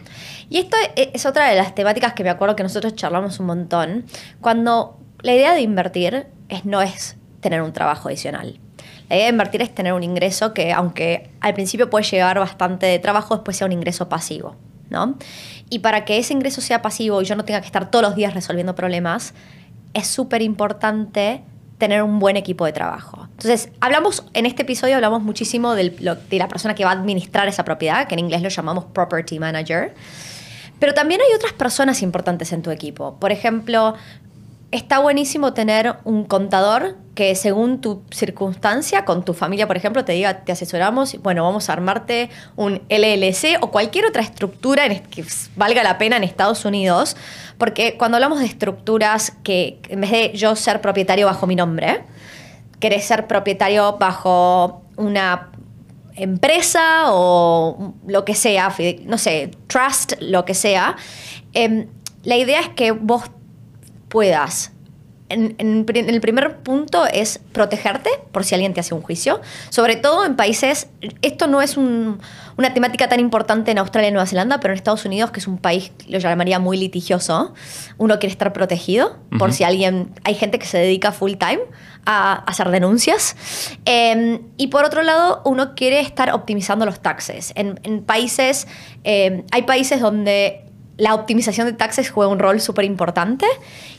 Y 0.49 0.57
esto 0.57 0.77
e, 0.95 1.11
es 1.13 1.25
otra 1.25 1.49
de 1.49 1.55
las 1.55 1.75
temáticas 1.75 2.13
que 2.13 2.23
me 2.23 2.29
acuerdo 2.29 2.55
que 2.55 2.63
nosotros 2.63 2.95
charlamos 2.95 3.39
un 3.39 3.47
montón. 3.47 4.05
Cuando 4.41 4.97
la 5.21 5.33
idea 5.33 5.53
de 5.53 5.61
invertir 5.61 6.27
es, 6.49 6.65
no 6.65 6.81
es 6.81 7.17
tener 7.41 7.61
un 7.61 7.73
trabajo 7.73 8.09
adicional. 8.09 8.59
La 9.09 9.17
idea 9.17 9.25
de 9.25 9.31
invertir 9.31 9.61
es 9.61 9.73
tener 9.73 9.93
un 9.93 10.03
ingreso 10.03 10.53
que, 10.53 10.73
aunque 10.73 11.29
al 11.41 11.53
principio 11.53 11.89
puede 11.89 12.05
llevar 12.05 12.39
bastante 12.39 12.85
de 12.85 12.99
trabajo, 12.99 13.35
después 13.35 13.57
sea 13.57 13.67
un 13.67 13.73
ingreso 13.73 14.09
pasivo. 14.09 14.55
¿no? 14.89 15.17
Y 15.69 15.79
para 15.79 16.05
que 16.05 16.17
ese 16.17 16.33
ingreso 16.33 16.61
sea 16.61 16.81
pasivo 16.81 17.21
y 17.21 17.25
yo 17.25 17.35
no 17.35 17.45
tenga 17.45 17.59
que 17.59 17.67
estar 17.67 17.89
todos 17.89 18.03
los 18.03 18.15
días 18.15 18.33
resolviendo 18.33 18.75
problemas, 18.75 19.33
es 19.93 20.07
súper 20.07 20.41
importante 20.41 21.43
tener 21.77 22.03
un 22.03 22.19
buen 22.19 22.37
equipo 22.37 22.65
de 22.65 22.71
trabajo. 22.71 23.27
Entonces, 23.31 23.69
hablamos, 23.81 24.23
en 24.33 24.45
este 24.45 24.63
episodio 24.63 24.95
hablamos 24.95 25.21
muchísimo 25.21 25.75
de 25.75 25.93
la 26.31 26.47
persona 26.47 26.73
que 26.73 26.85
va 26.85 26.91
a 26.91 26.93
administrar 26.93 27.47
esa 27.47 27.65
propiedad, 27.65 28.07
que 28.07 28.15
en 28.15 28.19
inglés 28.19 28.41
lo 28.41 28.49
llamamos 28.49 28.85
property 28.85 29.39
manager. 29.39 29.93
Pero 30.79 30.93
también 30.93 31.21
hay 31.21 31.33
otras 31.35 31.53
personas 31.53 32.01
importantes 32.01 32.51
en 32.51 32.61
tu 32.61 32.71
equipo. 32.71 33.17
Por 33.19 33.31
ejemplo, 33.31 33.95
está 34.75 34.99
buenísimo 34.99 35.53
tener 35.53 35.95
un 36.03 36.25
contador 36.25 36.97
que 37.15 37.33
según 37.35 37.79
tu 37.79 38.03
circunstancia, 38.11 39.05
con 39.05 39.23
tu 39.23 39.33
familia, 39.33 39.67
por 39.67 39.77
ejemplo, 39.77 40.03
te 40.03 40.11
diga, 40.11 40.43
te 40.43 40.51
asesoramos, 40.51 41.17
bueno, 41.21 41.43
vamos 41.43 41.69
a 41.69 41.73
armarte 41.73 42.29
un 42.57 42.81
LLC 42.89 43.57
o 43.61 43.71
cualquier 43.71 44.05
otra 44.05 44.21
estructura 44.21 44.87
que 44.89 45.25
valga 45.55 45.81
la 45.81 45.97
pena 45.97 46.17
en 46.17 46.23
Estados 46.23 46.65
Unidos, 46.65 47.15
porque 47.57 47.95
cuando 47.97 48.17
hablamos 48.17 48.39
de 48.39 48.45
estructuras 48.45 49.31
que 49.43 49.79
en 49.87 50.01
vez 50.01 50.11
de 50.11 50.31
yo 50.33 50.55
ser 50.55 50.81
propietario 50.81 51.25
bajo 51.25 51.47
mi 51.47 51.55
nombre, 51.55 52.03
querés 52.79 53.05
ser 53.05 53.27
propietario 53.27 53.97
bajo 53.97 54.83
una 54.97 55.51
empresa 56.15 57.05
o 57.13 57.93
lo 58.05 58.25
que 58.25 58.35
sea, 58.35 58.73
no 59.05 59.17
sé, 59.17 59.51
trust, 59.67 60.13
lo 60.19 60.43
que 60.43 60.53
sea, 60.53 60.97
em, 61.53 61.87
la 62.23 62.35
idea 62.35 62.59
es 62.59 62.69
que 62.69 62.91
vos 62.91 63.23
puedas 64.15 64.71
en, 65.29 65.55
el 65.57 66.21
primer 66.21 66.57
punto 66.57 67.05
es 67.05 67.39
protegerte 67.51 68.09
por 68.31 68.43
si 68.43 68.53
alguien 68.53 68.73
te 68.73 68.79
hace 68.79 68.93
un 68.93 69.01
juicio. 69.01 69.41
Sobre 69.69 69.95
todo 69.95 70.23
en 70.23 70.35
países, 70.35 70.87
esto 71.21 71.47
no 71.47 71.61
es 71.61 71.77
una 71.77 72.73
temática 72.73 73.09
tan 73.09 73.19
importante 73.19 73.71
en 73.71 73.79
Australia 73.79 74.09
y 74.09 74.11
Nueva 74.11 74.27
Zelanda, 74.27 74.59
pero 74.59 74.73
en 74.73 74.77
Estados 74.77 75.03
Unidos, 75.05 75.31
que 75.31 75.39
es 75.39 75.47
un 75.47 75.57
país, 75.57 75.91
lo 76.07 76.19
llamaría 76.19 76.59
muy 76.59 76.77
litigioso, 76.77 77.53
uno 77.97 78.19
quiere 78.19 78.31
estar 78.31 78.53
protegido 78.53 79.17
por 79.39 79.51
si 79.51 79.63
alguien, 79.63 80.13
hay 80.23 80.35
gente 80.35 80.59
que 80.59 80.67
se 80.67 80.77
dedica 80.77 81.11
full 81.11 81.33
time 81.33 81.61
a 82.05 82.33
hacer 82.33 82.69
denuncias. 82.69 83.35
Em, 83.85 84.41
y 84.57 84.67
por 84.67 84.85
otro 84.85 85.01
lado, 85.01 85.41
uno 85.43 85.73
quiere 85.73 86.01
estar 86.01 86.31
optimizando 86.33 86.85
los 86.85 86.99
taxes. 86.99 87.51
En, 87.55 88.03
países, 88.03 88.67
em, 89.03 89.43
hay 89.51 89.63
países 89.63 89.99
donde 89.99 90.64
la 90.97 91.13
optimización 91.13 91.67
de 91.67 91.73
taxes 91.73 92.09
juega 92.09 92.31
un 92.31 92.39
rol 92.39 92.61
súper 92.61 92.85
importante 92.85 93.45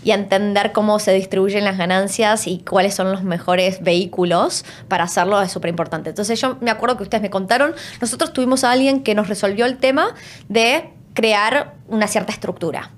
y 0.02 0.12
entender 0.12 0.72
cómo 0.72 0.98
se 0.98 1.12
distribuyen 1.12 1.64
las 1.64 1.76
ganancias 1.76 2.46
y 2.46 2.58
cuáles 2.58 2.94
son 2.94 3.12
los 3.12 3.22
mejores 3.22 3.82
vehículos 3.82 4.64
para 4.88 5.04
hacerlo 5.04 5.40
es 5.42 5.52
súper 5.52 5.70
importante. 5.70 6.10
Entonces 6.10 6.40
yo 6.40 6.56
me 6.60 6.70
acuerdo 6.70 6.96
que 6.96 7.02
ustedes 7.02 7.22
me 7.22 7.30
contaron, 7.30 7.74
nosotros 8.00 8.32
tuvimos 8.32 8.64
a 8.64 8.72
alguien 8.72 9.02
que 9.02 9.14
nos 9.14 9.28
resolvió 9.28 9.66
el 9.66 9.76
tema 9.76 10.14
de 10.48 10.90
crear 11.14 11.74
una 11.88 12.06
cierta 12.06 12.32
estructura. 12.32 12.90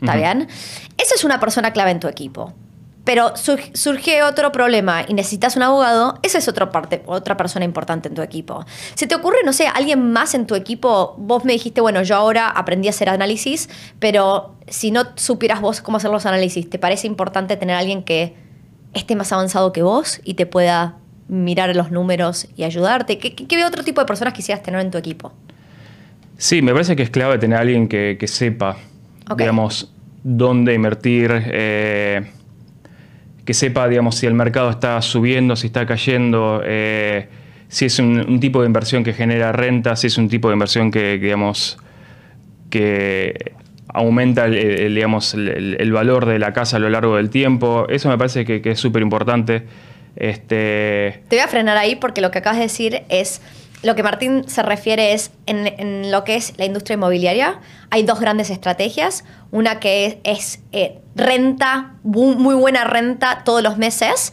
¿Está 0.00 0.16
bien? 0.16 0.48
Esa 0.98 1.14
es 1.14 1.22
una 1.22 1.38
persona 1.38 1.72
clave 1.72 1.92
en 1.92 2.00
tu 2.00 2.08
equipo. 2.08 2.54
Pero 3.04 3.32
surge 3.36 4.22
otro 4.22 4.52
problema 4.52 5.04
y 5.06 5.14
necesitas 5.14 5.56
un 5.56 5.62
abogado, 5.62 6.18
esa 6.22 6.38
es 6.38 6.46
otra 6.46 6.70
parte, 6.70 7.02
otra 7.06 7.36
persona 7.36 7.64
importante 7.64 8.08
en 8.08 8.14
tu 8.14 8.22
equipo. 8.22 8.64
¿Se 8.94 9.06
te 9.06 9.14
ocurre, 9.14 9.38
no 9.44 9.52
sé, 9.52 9.66
alguien 9.66 10.12
más 10.12 10.34
en 10.34 10.46
tu 10.46 10.54
equipo? 10.54 11.16
Vos 11.18 11.44
me 11.44 11.52
dijiste, 11.52 11.80
bueno, 11.80 12.02
yo 12.02 12.14
ahora 12.14 12.48
aprendí 12.48 12.86
a 12.86 12.90
hacer 12.90 13.08
análisis, 13.08 13.68
pero 13.98 14.54
si 14.68 14.92
no 14.92 15.02
supieras 15.16 15.60
vos 15.60 15.80
cómo 15.80 15.96
hacer 15.96 16.10
los 16.10 16.26
análisis, 16.26 16.70
¿te 16.70 16.78
parece 16.78 17.08
importante 17.08 17.56
tener 17.56 17.74
alguien 17.74 18.04
que 18.04 18.36
esté 18.94 19.16
más 19.16 19.32
avanzado 19.32 19.72
que 19.72 19.82
vos 19.82 20.20
y 20.22 20.34
te 20.34 20.46
pueda 20.46 20.98
mirar 21.26 21.74
los 21.74 21.90
números 21.90 22.46
y 22.56 22.62
ayudarte? 22.62 23.18
¿Qué, 23.18 23.34
qué, 23.34 23.64
otro 23.64 23.82
tipo 23.82 24.00
de 24.00 24.06
personas 24.06 24.32
quisieras 24.32 24.62
tener 24.62 24.80
en 24.80 24.92
tu 24.92 24.98
equipo? 24.98 25.32
Sí, 26.38 26.62
me 26.62 26.72
parece 26.72 26.94
que 26.94 27.02
es 27.02 27.10
clave 27.10 27.38
tener 27.38 27.58
alguien 27.58 27.88
que, 27.88 28.24
sepa, 28.26 28.76
digamos, 29.36 29.92
dónde 30.22 30.74
invertir. 30.74 31.30
Eh, 31.32 32.30
que 33.44 33.54
sepa, 33.54 33.88
digamos, 33.88 34.16
si 34.16 34.26
el 34.26 34.34
mercado 34.34 34.70
está 34.70 35.00
subiendo, 35.02 35.56
si 35.56 35.66
está 35.66 35.86
cayendo, 35.86 36.62
eh, 36.64 37.28
si 37.68 37.86
es 37.86 37.98
un, 37.98 38.38
tipo 38.40 38.60
de 38.60 38.66
inversión 38.66 39.02
que 39.02 39.12
genera 39.12 39.52
renta, 39.52 39.96
si 39.96 40.06
es 40.06 40.18
un 40.18 40.28
tipo 40.28 40.48
de 40.48 40.54
inversión 40.54 40.90
que, 40.90 41.18
digamos, 41.18 41.78
que 42.70 43.52
aumenta 43.88 44.46
el, 44.46 44.94
digamos, 44.94 45.34
el, 45.34 45.92
valor 45.92 46.26
de 46.26 46.38
la 46.38 46.52
casa 46.52 46.76
a 46.76 46.80
lo 46.80 46.88
largo 46.88 47.16
del 47.16 47.30
tiempo. 47.30 47.86
Eso 47.88 48.08
me 48.08 48.16
parece 48.16 48.44
que, 48.44 48.62
es 48.64 48.78
súper 48.78 49.02
importante. 49.02 49.64
Este... 50.16 51.22
Te 51.28 51.36
voy 51.36 51.44
a 51.44 51.48
frenar 51.48 51.76
ahí 51.76 51.96
porque 51.96 52.20
lo 52.20 52.30
que 52.30 52.38
acabas 52.38 52.58
de 52.58 52.64
decir 52.64 53.02
es 53.08 53.40
lo 53.82 53.94
que 53.96 54.02
Martín 54.02 54.48
se 54.48 54.62
refiere 54.62 55.12
es 55.12 55.32
en, 55.46 56.10
lo 56.10 56.24
que 56.24 56.36
es 56.36 56.56
la 56.56 56.64
industria 56.64 56.94
inmobiliaria. 56.94 57.60
Hay 57.90 58.04
dos 58.04 58.20
grandes 58.20 58.50
estrategias. 58.50 59.24
Una 59.50 59.80
que 59.80 60.20
es, 60.24 60.60
eh, 60.72 61.00
renta, 61.14 61.94
muy 62.04 62.54
buena 62.54 62.84
renta 62.84 63.42
todos 63.44 63.62
los 63.62 63.78
meses. 63.78 64.32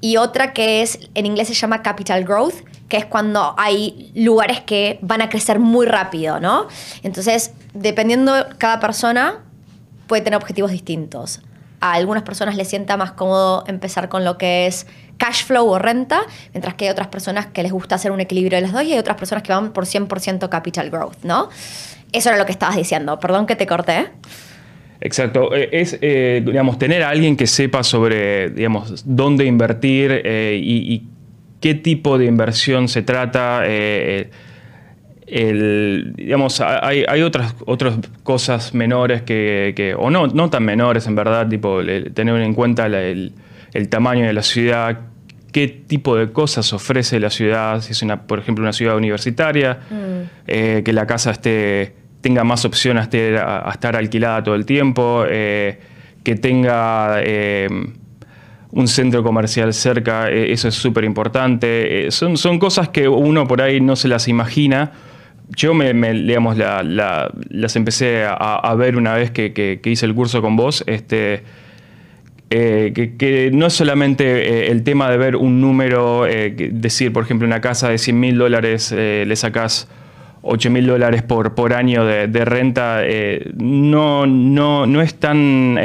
Y 0.00 0.16
otra 0.16 0.52
que 0.52 0.82
es, 0.82 0.98
en 1.14 1.26
inglés 1.26 1.48
se 1.48 1.54
llama 1.54 1.82
capital 1.82 2.24
growth, 2.24 2.54
que 2.88 2.96
es 2.96 3.06
cuando 3.06 3.54
hay 3.56 4.10
lugares 4.14 4.60
que 4.60 4.98
van 5.02 5.22
a 5.22 5.28
crecer 5.28 5.58
muy 5.58 5.86
rápido, 5.86 6.40
¿no? 6.40 6.66
Entonces, 7.02 7.52
dependiendo 7.74 8.32
cada 8.58 8.80
persona, 8.80 9.44
puede 10.06 10.22
tener 10.22 10.36
objetivos 10.36 10.70
distintos. 10.70 11.40
A 11.80 11.94
algunas 11.94 12.22
personas 12.22 12.56
les 12.56 12.68
sienta 12.68 12.96
más 12.96 13.12
cómodo 13.12 13.64
empezar 13.66 14.08
con 14.08 14.24
lo 14.24 14.38
que 14.38 14.66
es 14.66 14.86
cash 15.18 15.44
flow 15.44 15.66
o 15.66 15.78
renta, 15.78 16.22
mientras 16.52 16.74
que 16.74 16.86
hay 16.86 16.90
otras 16.90 17.08
personas 17.08 17.46
que 17.46 17.62
les 17.62 17.72
gusta 17.72 17.94
hacer 17.94 18.10
un 18.10 18.20
equilibrio 18.20 18.56
de 18.56 18.62
las 18.62 18.72
dos 18.72 18.82
y 18.82 18.92
hay 18.92 18.98
otras 18.98 19.16
personas 19.16 19.42
que 19.42 19.52
van 19.52 19.72
por 19.72 19.84
100% 19.84 20.48
capital 20.48 20.90
growth, 20.90 21.22
¿no? 21.22 21.48
Eso 22.12 22.30
era 22.30 22.38
lo 22.38 22.46
que 22.46 22.52
estabas 22.52 22.76
diciendo. 22.76 23.18
Perdón 23.20 23.46
que 23.46 23.56
te 23.56 23.66
corté. 23.66 24.08
Exacto. 25.00 25.54
Eh, 25.54 25.68
es, 25.72 25.98
eh, 26.00 26.42
digamos, 26.44 26.78
tener 26.78 27.02
a 27.02 27.10
alguien 27.10 27.36
que 27.36 27.46
sepa 27.46 27.82
sobre, 27.82 28.50
digamos, 28.50 29.02
dónde 29.06 29.44
invertir 29.44 30.22
eh, 30.24 30.60
y, 30.62 31.06
qué 31.60 31.74
tipo 31.74 32.16
de 32.16 32.24
inversión 32.24 32.88
se 32.88 33.02
trata. 33.02 33.62
Digamos, 35.30 36.60
hay, 36.60 37.22
otras, 37.22 37.54
otras 37.66 37.94
cosas 38.22 38.74
menores 38.74 39.22
que, 39.22 39.94
o 39.98 40.10
no, 40.10 40.26
no 40.26 40.50
tan 40.50 40.64
menores 40.64 41.06
en 41.06 41.14
verdad, 41.14 41.48
tipo 41.48 41.80
tener 42.14 42.40
en 42.40 42.54
cuenta 42.54 42.86
el, 42.86 43.32
el 43.72 43.88
tamaño 43.88 44.26
de 44.26 44.32
la 44.32 44.42
ciudad, 44.42 44.98
qué 45.52 45.68
tipo 45.68 46.16
de 46.16 46.32
cosas 46.32 46.72
ofrece 46.72 47.18
la 47.20 47.30
ciudad, 47.30 47.80
si 47.80 47.92
es 47.92 48.02
una, 48.02 48.22
por 48.22 48.38
ejemplo, 48.38 48.62
una 48.62 48.72
ciudad 48.72 48.96
universitaria, 48.96 49.78
mm. 49.90 50.30
eh, 50.46 50.82
que 50.84 50.92
la 50.92 51.06
casa 51.06 51.32
esté, 51.32 51.94
tenga 52.20 52.44
más 52.44 52.64
opciones 52.64 53.08
a, 53.12 53.70
estar 53.72 53.96
alquilada 53.96 54.42
todo 54.42 54.54
el 54.54 54.66
tiempo, 54.66 55.24
eh, 55.28 55.80
que 56.22 56.34
tenga 56.36 57.20
eh, 57.22 57.68
un 58.72 58.88
centro 58.88 59.22
comercial 59.22 59.72
cerca, 59.72 60.30
eso 60.30 60.68
es 60.68 60.74
súper 60.74 61.04
importante. 61.04 62.10
son, 62.10 62.36
son 62.36 62.58
cosas 62.58 62.88
que 62.90 63.08
uno 63.08 63.48
por 63.48 63.62
ahí 63.62 63.80
no 63.80 63.96
se 63.96 64.08
las 64.08 64.28
imagina. 64.28 64.92
Yo 65.56 65.74
me, 65.74 65.92
digamos, 66.12 66.56
las 66.56 67.76
empecé 67.76 68.24
a, 68.26 68.74
ver 68.76 68.96
una 68.96 69.14
vez 69.14 69.30
que, 69.30 69.80
hice 69.84 70.06
el 70.06 70.14
curso 70.14 70.42
con 70.42 70.56
vos. 70.56 70.84
Este, 70.86 71.42
eh, 72.50 73.14
que, 73.18 73.50
no 73.52 73.66
es 73.66 73.72
solamente 73.72 74.24
eh, 74.24 74.70
el 74.70 74.82
tema 74.82 75.10
de 75.10 75.18
ver 75.18 75.36
un 75.36 75.60
número, 75.60 76.26
eh, 76.26 76.54
decir, 76.72 77.12
por 77.12 77.24
ejemplo, 77.24 77.46
una 77.46 77.60
casa 77.60 77.88
de 77.88 77.98
100 77.98 78.18
mil 78.18 78.38
dólares 78.38 78.92
le 78.92 79.36
sacas 79.36 79.88
8 80.42 80.70
mil 80.70 80.86
dólares 80.86 81.22
por, 81.22 81.54
por 81.54 81.74
año 81.74 82.04
de, 82.04 82.44
renta, 82.44 83.02
no, 83.56 84.26
no, 84.26 84.86
no 84.86 85.02
es 85.02 85.14
tan... 85.14 85.78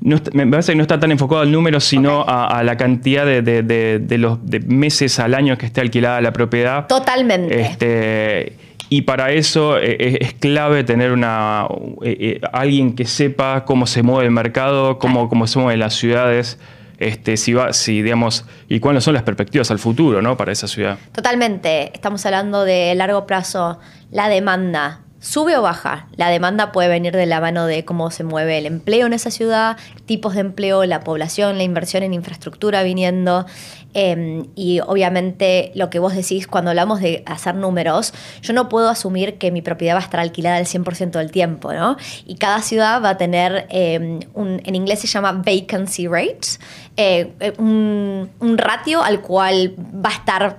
me 0.00 0.46
parece 0.46 0.72
que 0.72 0.76
no 0.76 0.82
está 0.82 0.98
tan 0.98 1.12
enfocado 1.12 1.42
al 1.42 1.52
número, 1.52 1.78
sino 1.80 2.24
a, 2.26 2.62
la 2.62 2.76
cantidad 2.76 3.26
de, 3.26 4.18
los 4.18 4.38
meses 4.66 5.18
al 5.18 5.34
año 5.34 5.58
que 5.58 5.66
esté 5.66 5.80
alquilada 5.80 6.20
la 6.20 6.32
propiedad. 6.32 6.86
Totalmente. 6.86 7.60
Este, 7.60 8.56
y 8.88 9.02
para 9.02 9.30
eso 9.30 9.78
eh, 9.78 9.96
eh, 10.00 10.18
es 10.20 10.34
clave 10.34 10.84
tener 10.84 11.12
una, 11.12 11.66
eh, 12.02 12.40
alguien 12.52 12.96
que 12.96 13.04
sepa 13.04 13.64
cómo 13.64 13.86
se 13.86 14.02
mueve 14.02 14.24
el 14.24 14.32
mercado, 14.32 14.98
cómo, 14.98 15.28
cómo 15.28 15.46
se 15.46 15.58
mueven 15.58 15.78
las 15.78 15.94
ciudades. 15.94 16.58
Este, 16.98 17.38
si 17.38 17.54
va, 17.54 17.72
si 17.72 18.02
digamos, 18.02 18.44
y 18.68 18.80
cuáles 18.80 19.04
son 19.04 19.14
las 19.14 19.22
perspectivas 19.22 19.70
al 19.70 19.78
futuro, 19.78 20.20
¿no? 20.20 20.36
Para 20.36 20.52
esa 20.52 20.68
ciudad. 20.68 20.98
Totalmente. 21.12 21.92
Estamos 21.94 22.26
hablando 22.26 22.64
de 22.64 22.94
largo 22.94 23.26
plazo, 23.26 23.78
la 24.10 24.28
demanda. 24.28 25.00
¿Sube 25.20 25.54
o 25.58 25.60
baja? 25.60 26.06
La 26.16 26.30
demanda 26.30 26.72
puede 26.72 26.88
venir 26.88 27.14
de 27.14 27.26
la 27.26 27.42
mano 27.42 27.66
de 27.66 27.84
cómo 27.84 28.10
se 28.10 28.24
mueve 28.24 28.56
el 28.56 28.64
empleo 28.64 29.06
en 29.06 29.12
esa 29.12 29.30
ciudad, 29.30 29.76
tipos 30.06 30.32
de 30.32 30.40
empleo, 30.40 30.86
la 30.86 31.00
población, 31.00 31.58
la 31.58 31.62
inversión 31.62 32.02
en 32.02 32.14
infraestructura 32.14 32.82
viniendo. 32.82 33.44
Em, 33.92 34.46
y 34.54 34.80
obviamente 34.80 35.72
lo 35.74 35.90
que 35.90 35.98
vos 35.98 36.14
decís 36.14 36.46
cuando 36.46 36.70
hablamos 36.70 37.00
de 37.00 37.22
hacer 37.26 37.54
números, 37.54 38.14
yo 38.40 38.54
no 38.54 38.70
puedo 38.70 38.88
asumir 38.88 39.36
que 39.36 39.50
mi 39.50 39.60
propiedad 39.60 39.94
va 39.94 40.00
a 40.00 40.04
estar 40.04 40.20
alquilada 40.20 40.58
el 40.58 40.66
100% 40.66 41.18
del 41.18 41.30
tiempo, 41.30 41.74
¿no? 41.74 41.98
Y 42.24 42.36
cada 42.36 42.62
ciudad 42.62 43.02
va 43.02 43.10
a 43.10 43.16
tener, 43.18 43.66
em, 43.68 44.20
un, 44.32 44.62
en 44.64 44.74
inglés 44.74 45.00
se 45.00 45.06
llama 45.06 45.32
vacancy 45.32 46.06
rate, 46.06 46.48
eh, 46.96 47.30
eh, 47.40 47.52
un, 47.58 48.30
ratio 48.56 49.02
al 49.02 49.20
cual 49.20 49.74
va 49.78 50.08
a 50.08 50.14
estar... 50.14 50.56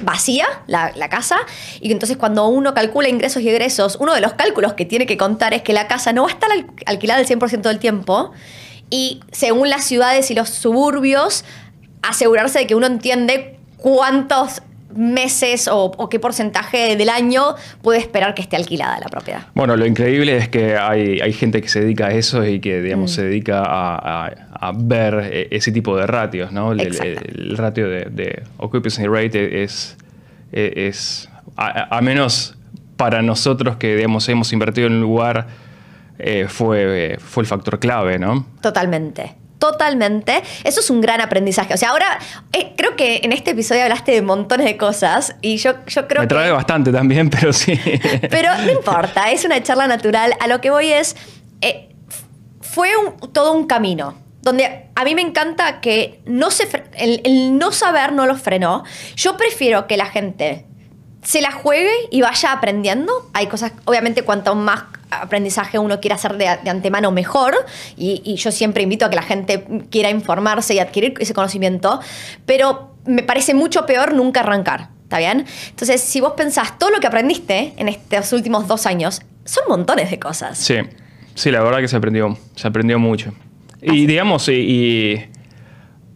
Vacía 0.00 0.46
la, 0.66 0.92
la, 0.94 1.08
casa 1.08 1.38
y 1.80 1.90
entonces 1.90 2.16
cuando 2.16 2.46
uno 2.46 2.72
calcula 2.72 3.08
ingresos 3.08 3.42
y 3.42 3.48
egresos, 3.48 3.96
uno 4.00 4.14
de 4.14 4.20
los 4.20 4.34
cálculos 4.34 4.74
que 4.74 4.84
tiene 4.84 5.06
que 5.06 5.16
contar 5.16 5.54
es 5.54 5.62
que 5.62 5.72
la 5.72 5.88
casa 5.88 6.12
no 6.12 6.22
va 6.22 6.28
a 6.28 6.32
estar 6.32 6.48
alquilada 6.86 7.20
el 7.20 7.26
100% 7.26 7.62
del 7.62 7.78
tiempo 7.78 8.32
y 8.90 9.20
según 9.32 9.68
las 9.68 9.84
ciudades 9.84 10.30
y 10.30 10.34
los 10.34 10.50
suburbios 10.50 11.44
asegurarse 12.02 12.60
de 12.60 12.66
que 12.66 12.74
uno 12.74 12.86
entiende 12.86 13.58
cuántos 13.76 14.62
meses 14.94 15.68
o, 15.70 16.08
qué 16.08 16.18
porcentaje 16.18 16.96
del 16.96 17.08
año 17.08 17.54
puede 17.82 17.98
esperar 17.98 18.34
que 18.34 18.42
esté 18.42 18.56
alquilada 18.56 18.98
la 19.00 19.06
propiedad. 19.06 19.46
Bueno, 19.54 19.76
lo 19.76 19.86
increíble 19.86 20.36
es 20.36 20.48
que 20.48 20.76
hay, 20.76 21.20
hay 21.20 21.32
gente 21.32 21.60
que 21.60 21.68
se 21.68 21.80
dedica 21.80 22.06
a 22.06 22.12
eso 22.12 22.46
y 22.46 22.60
que, 22.60 22.80
digamos, 22.80 23.12
mm. 23.12 23.14
se 23.14 23.22
dedica 23.24 23.62
a, 23.64 24.72
ver 24.74 25.30
e, 25.32 25.48
ese 25.50 25.72
tipo 25.72 25.96
de 25.96 26.06
ratios, 26.06 26.52
¿no? 26.52 26.72
El, 26.72 27.56
ratio 27.56 27.88
de, 27.88 28.42
occupancy 28.56 29.06
rate 29.06 29.62
es, 29.62 29.96
es 30.52 31.28
a, 31.56 32.00
menos 32.00 32.56
para 32.96 33.22
nosotros 33.22 33.76
que, 33.76 33.96
digamos, 33.96 34.28
hemos 34.28 34.52
invertido 34.52 34.86
en 34.86 34.94
un 34.94 35.00
lugar, 35.00 35.46
eh, 36.18 36.46
fue, 36.48 37.16
fue 37.20 37.42
el 37.42 37.46
factor 37.46 37.78
clave, 37.78 38.18
¿no? 38.18 38.46
Totalmente 38.60 39.36
totalmente. 39.58 40.42
Eso 40.64 40.80
es 40.80 40.90
un 40.90 41.00
gran 41.00 41.20
aprendizaje. 41.20 41.74
O 41.74 41.76
sea, 41.76 41.90
ahora 41.90 42.18
eh, 42.52 42.74
creo 42.76 42.96
que 42.96 43.20
en 43.22 43.32
este 43.32 43.50
episodio 43.52 43.82
hablaste 43.82 44.12
de 44.12 44.22
montones 44.22 44.66
de 44.66 44.76
cosas 44.76 45.36
y 45.40 45.56
yo, 45.56 45.84
yo 45.86 46.06
creo 46.08 46.22
Me 46.22 46.28
trae 46.28 46.50
bastante 46.50 46.92
también, 46.92 47.30
pero 47.40 47.52
sí. 47.52 47.78
Pero 48.30 48.56
no 48.58 48.70
importa, 48.70 49.30
es 49.30 49.44
una 49.44 49.62
charla 49.62 49.86
natural. 49.86 50.34
A 50.40 50.46
lo 50.46 50.60
que 50.60 50.70
voy 50.70 50.92
es, 50.92 51.16
eh, 51.60 51.88
fue 52.60 52.90
todo 53.32 53.52
un 53.52 53.66
camino. 53.66 54.14
Donde 54.40 54.86
a 54.94 55.04
mí 55.04 55.14
me 55.14 55.20
encanta 55.20 55.80
que 55.80 56.20
no 56.24 56.50
se 56.50 56.68
el, 56.96 57.20
el 57.24 57.58
no 57.58 57.72
saber 57.72 58.12
no 58.12 58.24
lo 58.24 58.36
frenó. 58.36 58.84
Yo 59.16 59.36
prefiero 59.36 59.86
que 59.86 59.96
la 59.96 60.06
gente 60.06 60.67
se 61.22 61.40
la 61.40 61.52
juegue 61.52 61.90
y 62.10 62.20
vaya 62.20 62.52
aprendiendo. 62.52 63.30
Hay 63.32 63.46
cosas, 63.46 63.72
obviamente, 63.84 64.22
cuanto 64.22 64.54
más 64.54 64.84
aprendizaje 65.10 65.78
uno 65.78 66.00
quiera 66.00 66.16
hacer 66.16 66.36
de, 66.36 66.48
antemano, 66.48 67.10
mejor. 67.10 67.54
Y, 67.96 68.34
yo 68.36 68.50
siempre 68.52 68.82
invito 68.82 69.06
a 69.06 69.10
que 69.10 69.16
la 69.16 69.22
gente 69.22 69.64
quiera 69.90 70.10
informarse 70.10 70.74
y 70.74 70.78
adquirir 70.78 71.14
ese 71.18 71.34
conocimiento. 71.34 72.00
Pero 72.46 72.94
me 73.04 73.22
parece 73.22 73.54
mucho 73.54 73.86
peor 73.86 74.14
nunca 74.14 74.40
arrancar. 74.40 74.90
¿Está 75.04 75.18
bien? 75.18 75.46
Entonces, 75.70 76.02
si 76.02 76.20
vos 76.20 76.34
pensás 76.36 76.78
todo 76.78 76.90
lo 76.90 77.00
que 77.00 77.06
aprendiste 77.06 77.72
en 77.78 77.88
estos 77.88 78.32
últimos 78.34 78.68
dos 78.68 78.84
años, 78.84 79.22
son 79.46 79.64
montones 79.66 80.10
de 80.10 80.18
cosas. 80.18 80.58
Sí, 80.58 80.76
sí, 81.34 81.50
la 81.50 81.62
verdad 81.62 81.78
que 81.80 81.88
se 81.88 81.96
aprendió, 81.96 82.36
se 82.54 82.68
aprendió 82.68 82.98
mucho. 82.98 83.32
Y 83.80 84.04
digamos, 84.04 84.48
y 84.50 85.24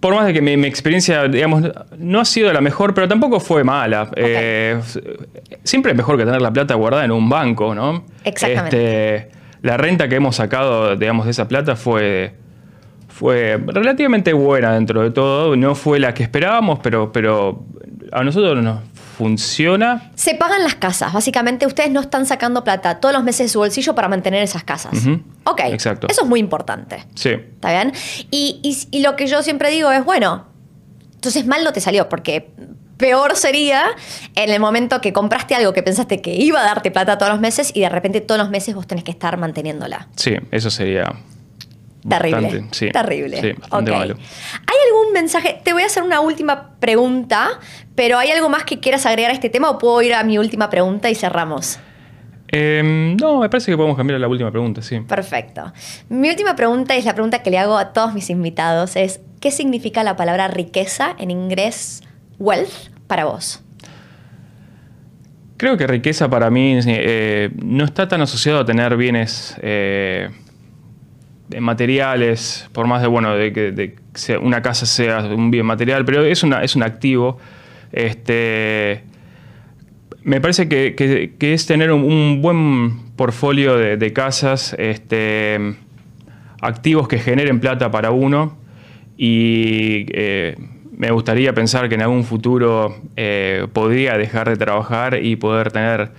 por 0.03 0.17
más 0.17 0.27
de 0.27 0.35
que 0.35 0.43
mi, 0.43 0.67
experiencia, 0.67 1.29
digamos, 1.29 1.63
no 1.97 2.19
ha 2.19 2.25
sido 2.25 2.53
la 2.53 2.61
mejor, 2.61 2.93
pero 2.93 3.07
tampoco 3.07 3.39
fue 3.39 3.63
mala. 3.63 4.11
Eh, 4.17 4.77
siempre 5.63 5.93
es 5.93 5.97
mejor 5.97 6.19
que 6.19 6.25
tener 6.25 6.43
la 6.43 6.53
plata 6.53 6.75
guardada 6.75 7.05
en 7.05 7.13
un 7.13 7.29
banco, 7.29 7.73
¿no? 7.73 8.05
Exactamente. 8.25 9.15
Este, 9.15 9.31
la 9.63 9.77
renta 9.77 10.09
que 10.09 10.17
hemos 10.17 10.35
sacado, 10.35 10.97
digamos, 10.97 11.27
de 11.27 11.31
esa 11.31 11.47
plata 11.47 11.77
fue, 11.77 12.35
fue 13.07 13.63
relativamente 13.65 14.33
buena 14.33 14.75
dentro 14.75 15.03
de 15.03 15.13
todo. 15.13 15.55
No 15.55 15.77
fue 15.77 16.01
la 16.01 16.13
que 16.13 16.25
esperábamos, 16.25 16.81
pero, 16.83 17.13
pero 17.13 17.65
a 18.11 18.25
nosotros 18.25 18.61
nos 18.61 18.81
funciona. 19.23 20.11
Se 20.15 20.35
pagan 20.35 20.63
las 20.65 20.75
casas. 20.75 21.13
Básicamente, 21.13 21.67
ustedes 21.67 21.91
no 21.91 22.01
están 22.01 22.27
sacando 22.27 22.65
plata 22.65 22.99
todos 23.01 23.15
los 23.15 23.23
meses 23.25 23.47
de 23.47 23.49
su 23.51 23.59
bolsillo 23.61 23.95
para 23.95 24.09
mantener 24.09 24.43
esas 24.43 24.65
casas. 24.65 24.93
Ujú. 24.95 25.21
Ok. 25.45 25.61
Exacto. 25.67 26.07
Eso 26.11 26.23
es 26.23 26.29
muy 26.29 26.41
importante. 26.41 27.05
Sí. 27.15 27.31
¿Está 27.31 27.71
bien? 27.71 27.93
Y, 28.31 28.61
y- 28.63 28.89
y 28.99 29.03
lo 29.03 29.15
que 29.17 29.27
yo 29.29 29.43
siempre 29.43 29.71
digo 29.71 29.91
es, 29.93 30.05
bueno, 30.05 30.47
entonces 31.15 31.47
mal 31.47 31.63
no 31.65 31.73
te 31.73 31.81
salió, 31.81 32.09
porque 32.09 32.51
peor 32.97 33.37
sería 33.37 33.83
en 34.35 34.51
el 34.51 34.61
momento 34.61 35.01
que 35.01 35.13
compraste 35.13 35.55
algo 35.55 35.73
que 35.73 35.83
pensaste 35.83 36.21
que 36.21 36.35
iba 36.35 36.61
a 36.61 36.65
darte 36.65 36.91
plata 36.91 37.19
todos 37.19 37.33
los 37.33 37.41
meses 37.41 37.71
y 37.75 37.81
de 37.81 37.89
repente 37.89 38.21
todos 38.21 38.41
los 38.41 38.51
meses 38.51 38.75
vos 38.75 38.87
tenés 38.87 39.03
que 39.05 39.11
estar 39.13 39.37
manteniéndola. 39.39 40.09
Sí, 40.17 40.35
eso 40.51 40.71
sería. 40.71 41.13
Terrible. 42.09 42.41
bastante, 42.41 42.77
sí. 42.77 42.91
Terrible. 42.91 43.41
Sí, 43.41 43.53
bastante 43.53 43.91
malo. 43.93 44.15
¿Hay 44.15 44.77
algún 44.89 45.13
mensaje? 45.13 45.61
Te 45.63 45.73
voy 45.73 45.83
a 45.83 45.87
hacer 45.87 46.03
una 46.03 46.21
última 46.21 46.71
pregunta, 46.81 47.61
pero 47.95 48.19
¿hay 48.19 48.31
algo 48.31 48.49
más 48.49 48.65
que 48.65 48.81
quieras 48.81 49.07
agregar 49.07 49.31
a 49.31 49.35
este 49.35 49.51
tema 49.51 49.71
o 49.71 49.79
puedo 49.79 50.03
ir 50.03 50.15
a 50.15 50.25
mi 50.25 50.39
última 50.39 50.69
pregunta 50.69 51.11
y 51.11 51.15
cerramos? 51.15 51.79
Em, 52.49 53.17
no, 53.17 53.41
me 53.41 53.49
parece 53.49 53.71
que 53.71 53.77
podemos 53.77 53.97
cambiar 53.97 54.17
a 54.17 54.19
la 54.19 54.29
última 54.29 54.51
pregunta, 54.51 54.83
sí. 54.83 55.01
Perfecto. 55.01 55.73
Mi 56.09 56.29
última 56.29 56.55
pregunta 56.55 56.95
es 56.97 57.05
la 57.05 57.15
pregunta 57.15 57.43
que 57.43 57.51
le 57.51 57.59
hago 57.59 57.79
a 57.79 57.93
todos 57.93 58.13
mis 58.13 58.29
invitados, 58.29 58.97
es 58.97 59.21
¿qué 59.41 59.51
significa 59.51 60.05
la 60.05 60.17
palabra 60.17 60.49
riqueza 60.49 61.15
en 61.19 61.31
inglés 61.31 62.03
wealth 62.39 62.91
para 63.07 63.25
vos? 63.25 63.63
Creo 65.57 65.77
que 65.79 65.87
riqueza 65.87 66.29
para 66.29 66.51
mí 66.51 66.79
eh, 66.85 67.51
no 67.55 67.85
está 67.85 68.09
tan 68.09 68.21
asociado 68.21 68.61
a 68.61 68.65
tener 68.67 68.97
bienes 68.97 69.57
eh, 69.63 70.29
materiales, 71.61 72.69
por 72.73 72.87
más 72.87 73.03
de 73.03 73.09
bueno 73.09 73.35
de 73.35 73.53
que 73.53 73.95
una 74.41 74.63
casa 74.63 74.87
sea 74.87 75.21
un 75.21 75.51
bien 75.51 75.67
material, 75.67 76.05
pero 76.05 76.25
es, 76.25 76.45
es 76.45 76.77
un 76.77 76.83
activo. 76.83 77.39
Este, 77.93 79.05
me 80.23 80.41
parece 80.41 80.69
que, 80.69 81.35
es 81.41 81.67
tener 81.67 81.93
un, 81.93 82.41
buen 82.43 83.13
portfolio 83.17 83.77
de, 83.77 83.97
de 83.97 84.13
casas, 84.13 84.75
este, 84.79 85.77
activos 86.61 87.09
que 87.09 87.19
generen 87.19 87.61
plata 87.61 87.91
para 87.91 88.11
uno 88.11 88.57
y 89.17 90.07
eh, 90.13 90.57
me 90.97 91.11
gustaría 91.11 91.53
pensar 91.53 91.89
que 91.89 91.97
en 91.97 92.03
algún 92.03 92.25
futuro 92.25 92.97
eh, 93.17 93.67
podría 93.73 94.17
dejar 94.17 94.49
de 94.49 94.57
trabajar 94.57 95.19
y 95.23 95.37
poder 95.37 95.73
tener 95.73 96.11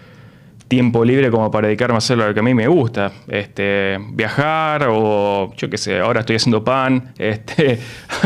tiempo 0.73 1.05
libre 1.05 1.29
como 1.29 1.51
para 1.51 1.67
dedicarme 1.67 1.93
a 1.93 1.97
hacer 1.99 2.17
lo 2.17 2.33
que 2.33 2.39
a 2.39 2.43
mí 2.43 2.55
me 2.55 2.67
gusta. 2.67 3.11
Este, 3.27 3.99
viajar 4.13 4.87
o 4.89 5.53
yo 5.55 5.69
qué 5.69 5.77
sé, 5.77 5.99
ahora 5.99 6.21
estoy 6.21 6.37
haciendo 6.37 6.63
pan. 6.63 7.13
Este, 7.19 7.77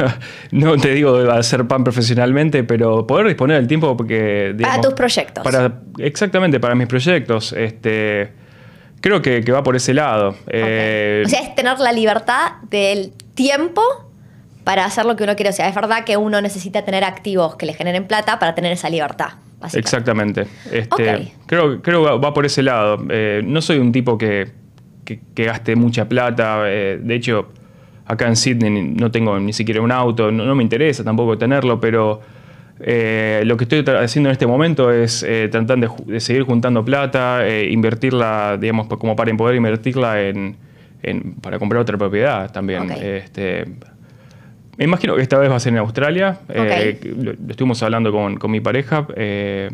no 0.51 0.77
te 0.77 0.93
digo 0.93 1.17
hacer 1.29 1.67
pan 1.67 1.83
profesionalmente, 1.83 2.63
pero 2.63 3.05
poder 3.05 3.27
disponer 3.27 3.57
del 3.57 3.67
tiempo 3.67 3.97
porque... 3.97 4.55
Para 4.61 4.79
tus 4.79 4.93
proyectos. 4.93 5.43
Para, 5.43 5.81
exactamente, 5.97 6.57
para 6.61 6.73
mis 6.73 6.87
proyectos. 6.87 7.51
Este, 7.51 8.31
creo 9.01 9.21
que, 9.21 9.43
que 9.43 9.51
va 9.51 9.61
por 9.61 9.75
ese 9.75 9.93
lado. 9.93 10.33
Eh, 10.47 11.23
O 11.25 11.29
sea, 11.29 11.41
es 11.41 11.53
tener 11.53 11.79
la 11.79 11.91
libertad 11.91 12.61
del 12.69 13.11
tiempo 13.33 13.81
para 14.67 14.83
hacer 14.83 15.05
lo 15.05 15.15
que 15.15 15.23
uno 15.23 15.33
quiere. 15.37 15.49
O 15.51 15.53
sea, 15.53 15.69
es 15.69 15.73
verdad 15.75 16.03
que 16.03 16.17
uno 16.17 16.41
necesita 16.41 16.83
tener 16.83 17.05
activos 17.05 17.55
que 17.55 17.65
le 17.65 17.73
generen 17.73 18.05
plata 18.05 18.37
para 18.37 18.53
tener 18.53 18.73
esa 18.73 18.89
libertad. 18.89 19.29
Exactamente. 19.73 20.45
Este, 20.69 20.87
Ok. 21.13 21.27
Creo, 21.45 21.81
creo 21.81 22.03
que 22.03 22.17
va 22.25 22.33
por 22.33 22.45
ese 22.45 22.61
lado. 22.63 22.97
Eh, 23.09 23.41
no 23.45 23.61
soy 23.61 23.77
un 23.79 23.93
tipo 23.93 24.17
que, 24.17 24.51
que- 25.05 25.21
que 25.33 25.45
gaste 25.45 25.77
mucha 25.77 26.09
plata. 26.09 26.63
eh, 26.65 26.99
de 27.01 27.15
hecho, 27.15 27.47
acá 28.05 28.27
en 28.27 28.35
Sydney 28.35 28.69
no 28.95 29.09
tengo 29.09 29.39
ni 29.39 29.53
siquiera 29.53 29.79
un 29.81 29.91
auto. 29.93 30.31
No, 30.33 30.43
no 30.45 30.53
me 30.53 30.63
interesa 30.63 31.01
tampoco 31.01 31.37
tenerlo, 31.37 31.79
pero 31.79 32.19
eh, 32.81 33.43
lo 33.45 33.55
que 33.55 33.63
estoy 33.63 33.85
haciendo 33.95 34.29
en 34.29 34.33
este 34.33 34.45
momento 34.47 34.91
es 34.91 35.23
eh, 35.23 35.47
tratar 35.49 35.79
de, 35.79 35.89
de 36.07 36.19
seguir 36.19 36.43
juntando 36.43 36.83
plata, 36.83 37.47
eh, 37.47 37.69
invertirla, 37.71 38.57
digamos, 38.59 38.87
como 38.87 39.15
para 39.15 39.33
poder 39.37 39.55
invertirla 39.55 40.21
en, 40.23 40.57
en- 41.03 41.35
para 41.35 41.57
comprar 41.57 41.81
otra 41.81 41.97
propiedad 41.97 42.51
también. 42.51 42.83
Ok. 42.91 42.97
Este, 43.01 43.65
me 44.77 44.85
imagino 44.85 45.15
que 45.15 45.21
esta 45.21 45.37
vez 45.37 45.49
va 45.51 45.55
a 45.55 45.59
ser 45.59 45.73
en 45.73 45.79
Australia. 45.79 46.39
Eh, 46.49 46.59
Ok. 46.95 47.01
que 47.01 47.09
lo, 47.17 47.33
lo 47.33 47.49
estuvimos 47.49 47.81
hablando 47.83 48.11
con, 48.11 48.37
con 48.37 48.51
mi 48.51 48.59
pareja. 48.61 49.07
eh, 49.15 49.69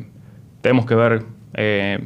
tenemos 0.62 0.86
que 0.86 0.96
ver 0.96 1.24
eh, 1.56 2.00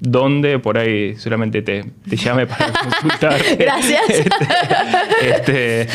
dónde, 0.00 0.58
por 0.58 0.76
ahí 0.76 1.14
solamente 1.16 1.62
te, 1.62 1.84
te 2.08 2.16
llame 2.16 2.46
para 2.46 2.66
consultar. 2.82 3.40
Gracias. 3.58 4.02
Este, 5.22 5.82
este, 5.82 5.88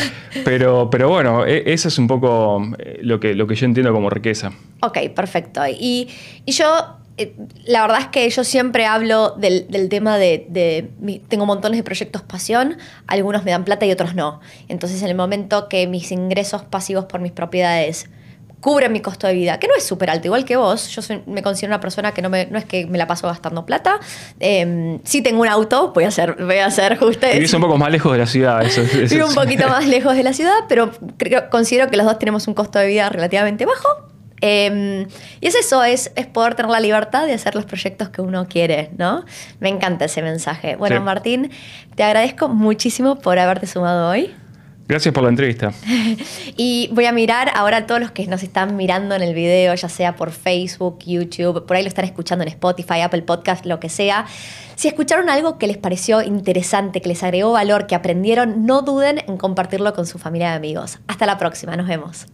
pero, 0.44 0.88
pero 0.90 1.08
bueno, 1.08 1.44
e- 1.46 1.64
eso 1.72 1.88
es 1.88 1.98
un 1.98 2.06
poco 2.08 2.62
eh, 2.78 2.98
lo 3.02 3.20
que, 3.20 3.34
lo 3.34 3.46
que 3.46 3.54
yo 3.54 3.66
entiendo 3.66 3.92
como 3.92 4.08
riqueza. 4.10 4.52
Ok, 4.80 4.98
perfecto. 5.14 5.60
Y, 5.68 6.08
y 6.46 6.52
yo, 6.52 6.96
eh, 7.18 7.34
la 7.66 7.82
verdad 7.82 8.00
es 8.00 8.06
que 8.08 8.28
yo 8.30 8.42
siempre 8.44 8.86
hablo 8.86 9.30
del, 9.30 9.66
del 9.68 9.88
tema 9.88 10.16
de, 10.18 10.88
tengo 11.28 11.46
montones 11.46 11.78
de 11.78 11.82
proyectos 11.84 12.22
pasión, 12.22 12.78
algunos 13.06 13.44
me 13.44 13.50
dan 13.50 13.64
plata 13.64 13.84
y 13.86 13.92
otros 13.92 14.14
no. 14.14 14.40
Entonces 14.68 15.02
en 15.02 15.08
el 15.08 15.14
momento 15.14 15.68
que 15.68 15.86
mis 15.86 16.10
ingresos 16.12 16.62
pasivos 16.62 17.04
por 17.06 17.20
mis 17.20 17.32
propiedades 17.32 18.08
cubren 18.60 18.92
mi 18.92 19.00
costo 19.00 19.26
de 19.26 19.34
vida, 19.34 19.58
que 19.58 19.66
no 19.66 19.74
es 19.76 19.82
súper 19.82 20.08
alto, 20.08 20.28
igual 20.28 20.44
que 20.44 20.56
vos, 20.56 20.88
yo 20.90 21.02
soy- 21.02 21.20
me 21.26 21.42
considero 21.42 21.70
una 21.72 21.80
persona 21.80 22.12
que 22.12 22.22
no, 22.22 22.30
me, 22.30 22.46
no 22.46 22.58
es 22.58 22.64
que 22.64 22.86
me 22.86 22.96
la 22.96 23.08
paso 23.08 23.26
gastando 23.26 23.66
plata, 23.66 23.98
eh, 24.38 25.00
sí 25.02 25.20
tengo 25.20 25.40
un 25.42 25.48
auto, 25.48 25.90
voy 25.92 26.04
a 26.04 26.08
hacer, 26.08 26.36
voy 26.44 26.58
a 26.58 26.66
Vivís 27.34 27.52
un 27.54 27.60
poco 27.60 27.76
más 27.76 27.90
lejos 27.90 28.12
de 28.12 28.18
la 28.18 28.26
ciudad. 28.26 28.62
Eso, 28.62 28.82
eso- 28.82 29.14
Vivo 29.16 29.26
un 29.26 29.34
poquito 29.34 29.66
más 29.68 29.84
lejos 29.88 30.14
de 30.14 30.22
la 30.22 30.32
ciudad, 30.32 30.54
pero 30.68 30.92
creo- 31.16 31.50
considero 31.50 31.90
que 31.90 31.96
los 31.96 32.06
dos 32.06 32.20
tenemos 32.20 32.46
un 32.46 32.54
costo 32.54 32.78
de 32.78 32.86
vida 32.86 33.08
relativamente 33.08 33.66
bajo. 33.66 33.88
Eh, 34.42 35.06
y 35.40 35.46
es 35.46 35.54
eso, 35.54 35.82
es, 35.84 36.12
es 36.16 36.26
poder 36.26 36.54
tener 36.56 36.70
la 36.70 36.80
libertad 36.80 37.26
de 37.26 37.32
hacer 37.32 37.54
los 37.54 37.64
proyectos 37.64 38.10
que 38.10 38.20
uno 38.20 38.48
quiere, 38.48 38.90
¿no? 38.98 39.24
Me 39.60 39.68
encanta 39.68 40.04
ese 40.04 40.20
mensaje. 40.20 40.76
Bueno, 40.76 40.96
Sí. 40.96 41.02
Martín, 41.02 41.50
te 41.94 42.02
agradezco 42.02 42.48
muchísimo 42.48 43.18
por 43.20 43.38
haberte 43.38 43.66
sumado 43.66 44.10
hoy. 44.10 44.34
Gracias 44.88 45.14
por 45.14 45.22
la 45.22 45.30
entrevista. 45.30 45.72
Y 46.56 46.90
voy 46.92 47.06
a 47.06 47.12
mirar 47.12 47.50
ahora 47.54 47.78
a 47.78 47.86
todos 47.86 48.00
los 48.00 48.10
que 48.10 48.26
nos 48.26 48.42
están 48.42 48.76
mirando 48.76 49.14
en 49.14 49.22
el 49.22 49.32
video, 49.32 49.74
ya 49.74 49.88
sea 49.88 50.16
por 50.16 50.32
Facebook, 50.32 50.98
YouTube, 51.06 51.64
por 51.64 51.76
ahí 51.76 51.82
lo 51.82 51.88
están 51.88 52.04
escuchando 52.04 52.42
en 52.42 52.48
Spotify, 52.48 53.00
Apple 53.00 53.22
Podcast, 53.22 53.64
lo 53.64 53.80
que 53.80 53.88
sea. 53.88 54.26
Si 54.74 54.88
escucharon 54.88 55.30
algo 55.30 55.56
que 55.56 55.66
les 55.66 55.78
pareció 55.78 56.20
interesante, 56.20 57.00
que 57.00 57.08
les 57.08 57.22
agregó 57.22 57.52
valor, 57.52 57.86
que 57.86 57.94
aprendieron, 57.94 58.66
no 58.66 58.82
duden 58.82 59.20
en 59.26 59.36
compartirlo 59.36 59.94
con 59.94 60.04
su 60.04 60.18
familia 60.18 60.52
y 60.52 60.56
amigos. 60.56 60.98
Hasta 61.06 61.26
la 61.26 61.38
próxima, 61.38 61.76
nos 61.76 61.86
vemos. 61.86 62.26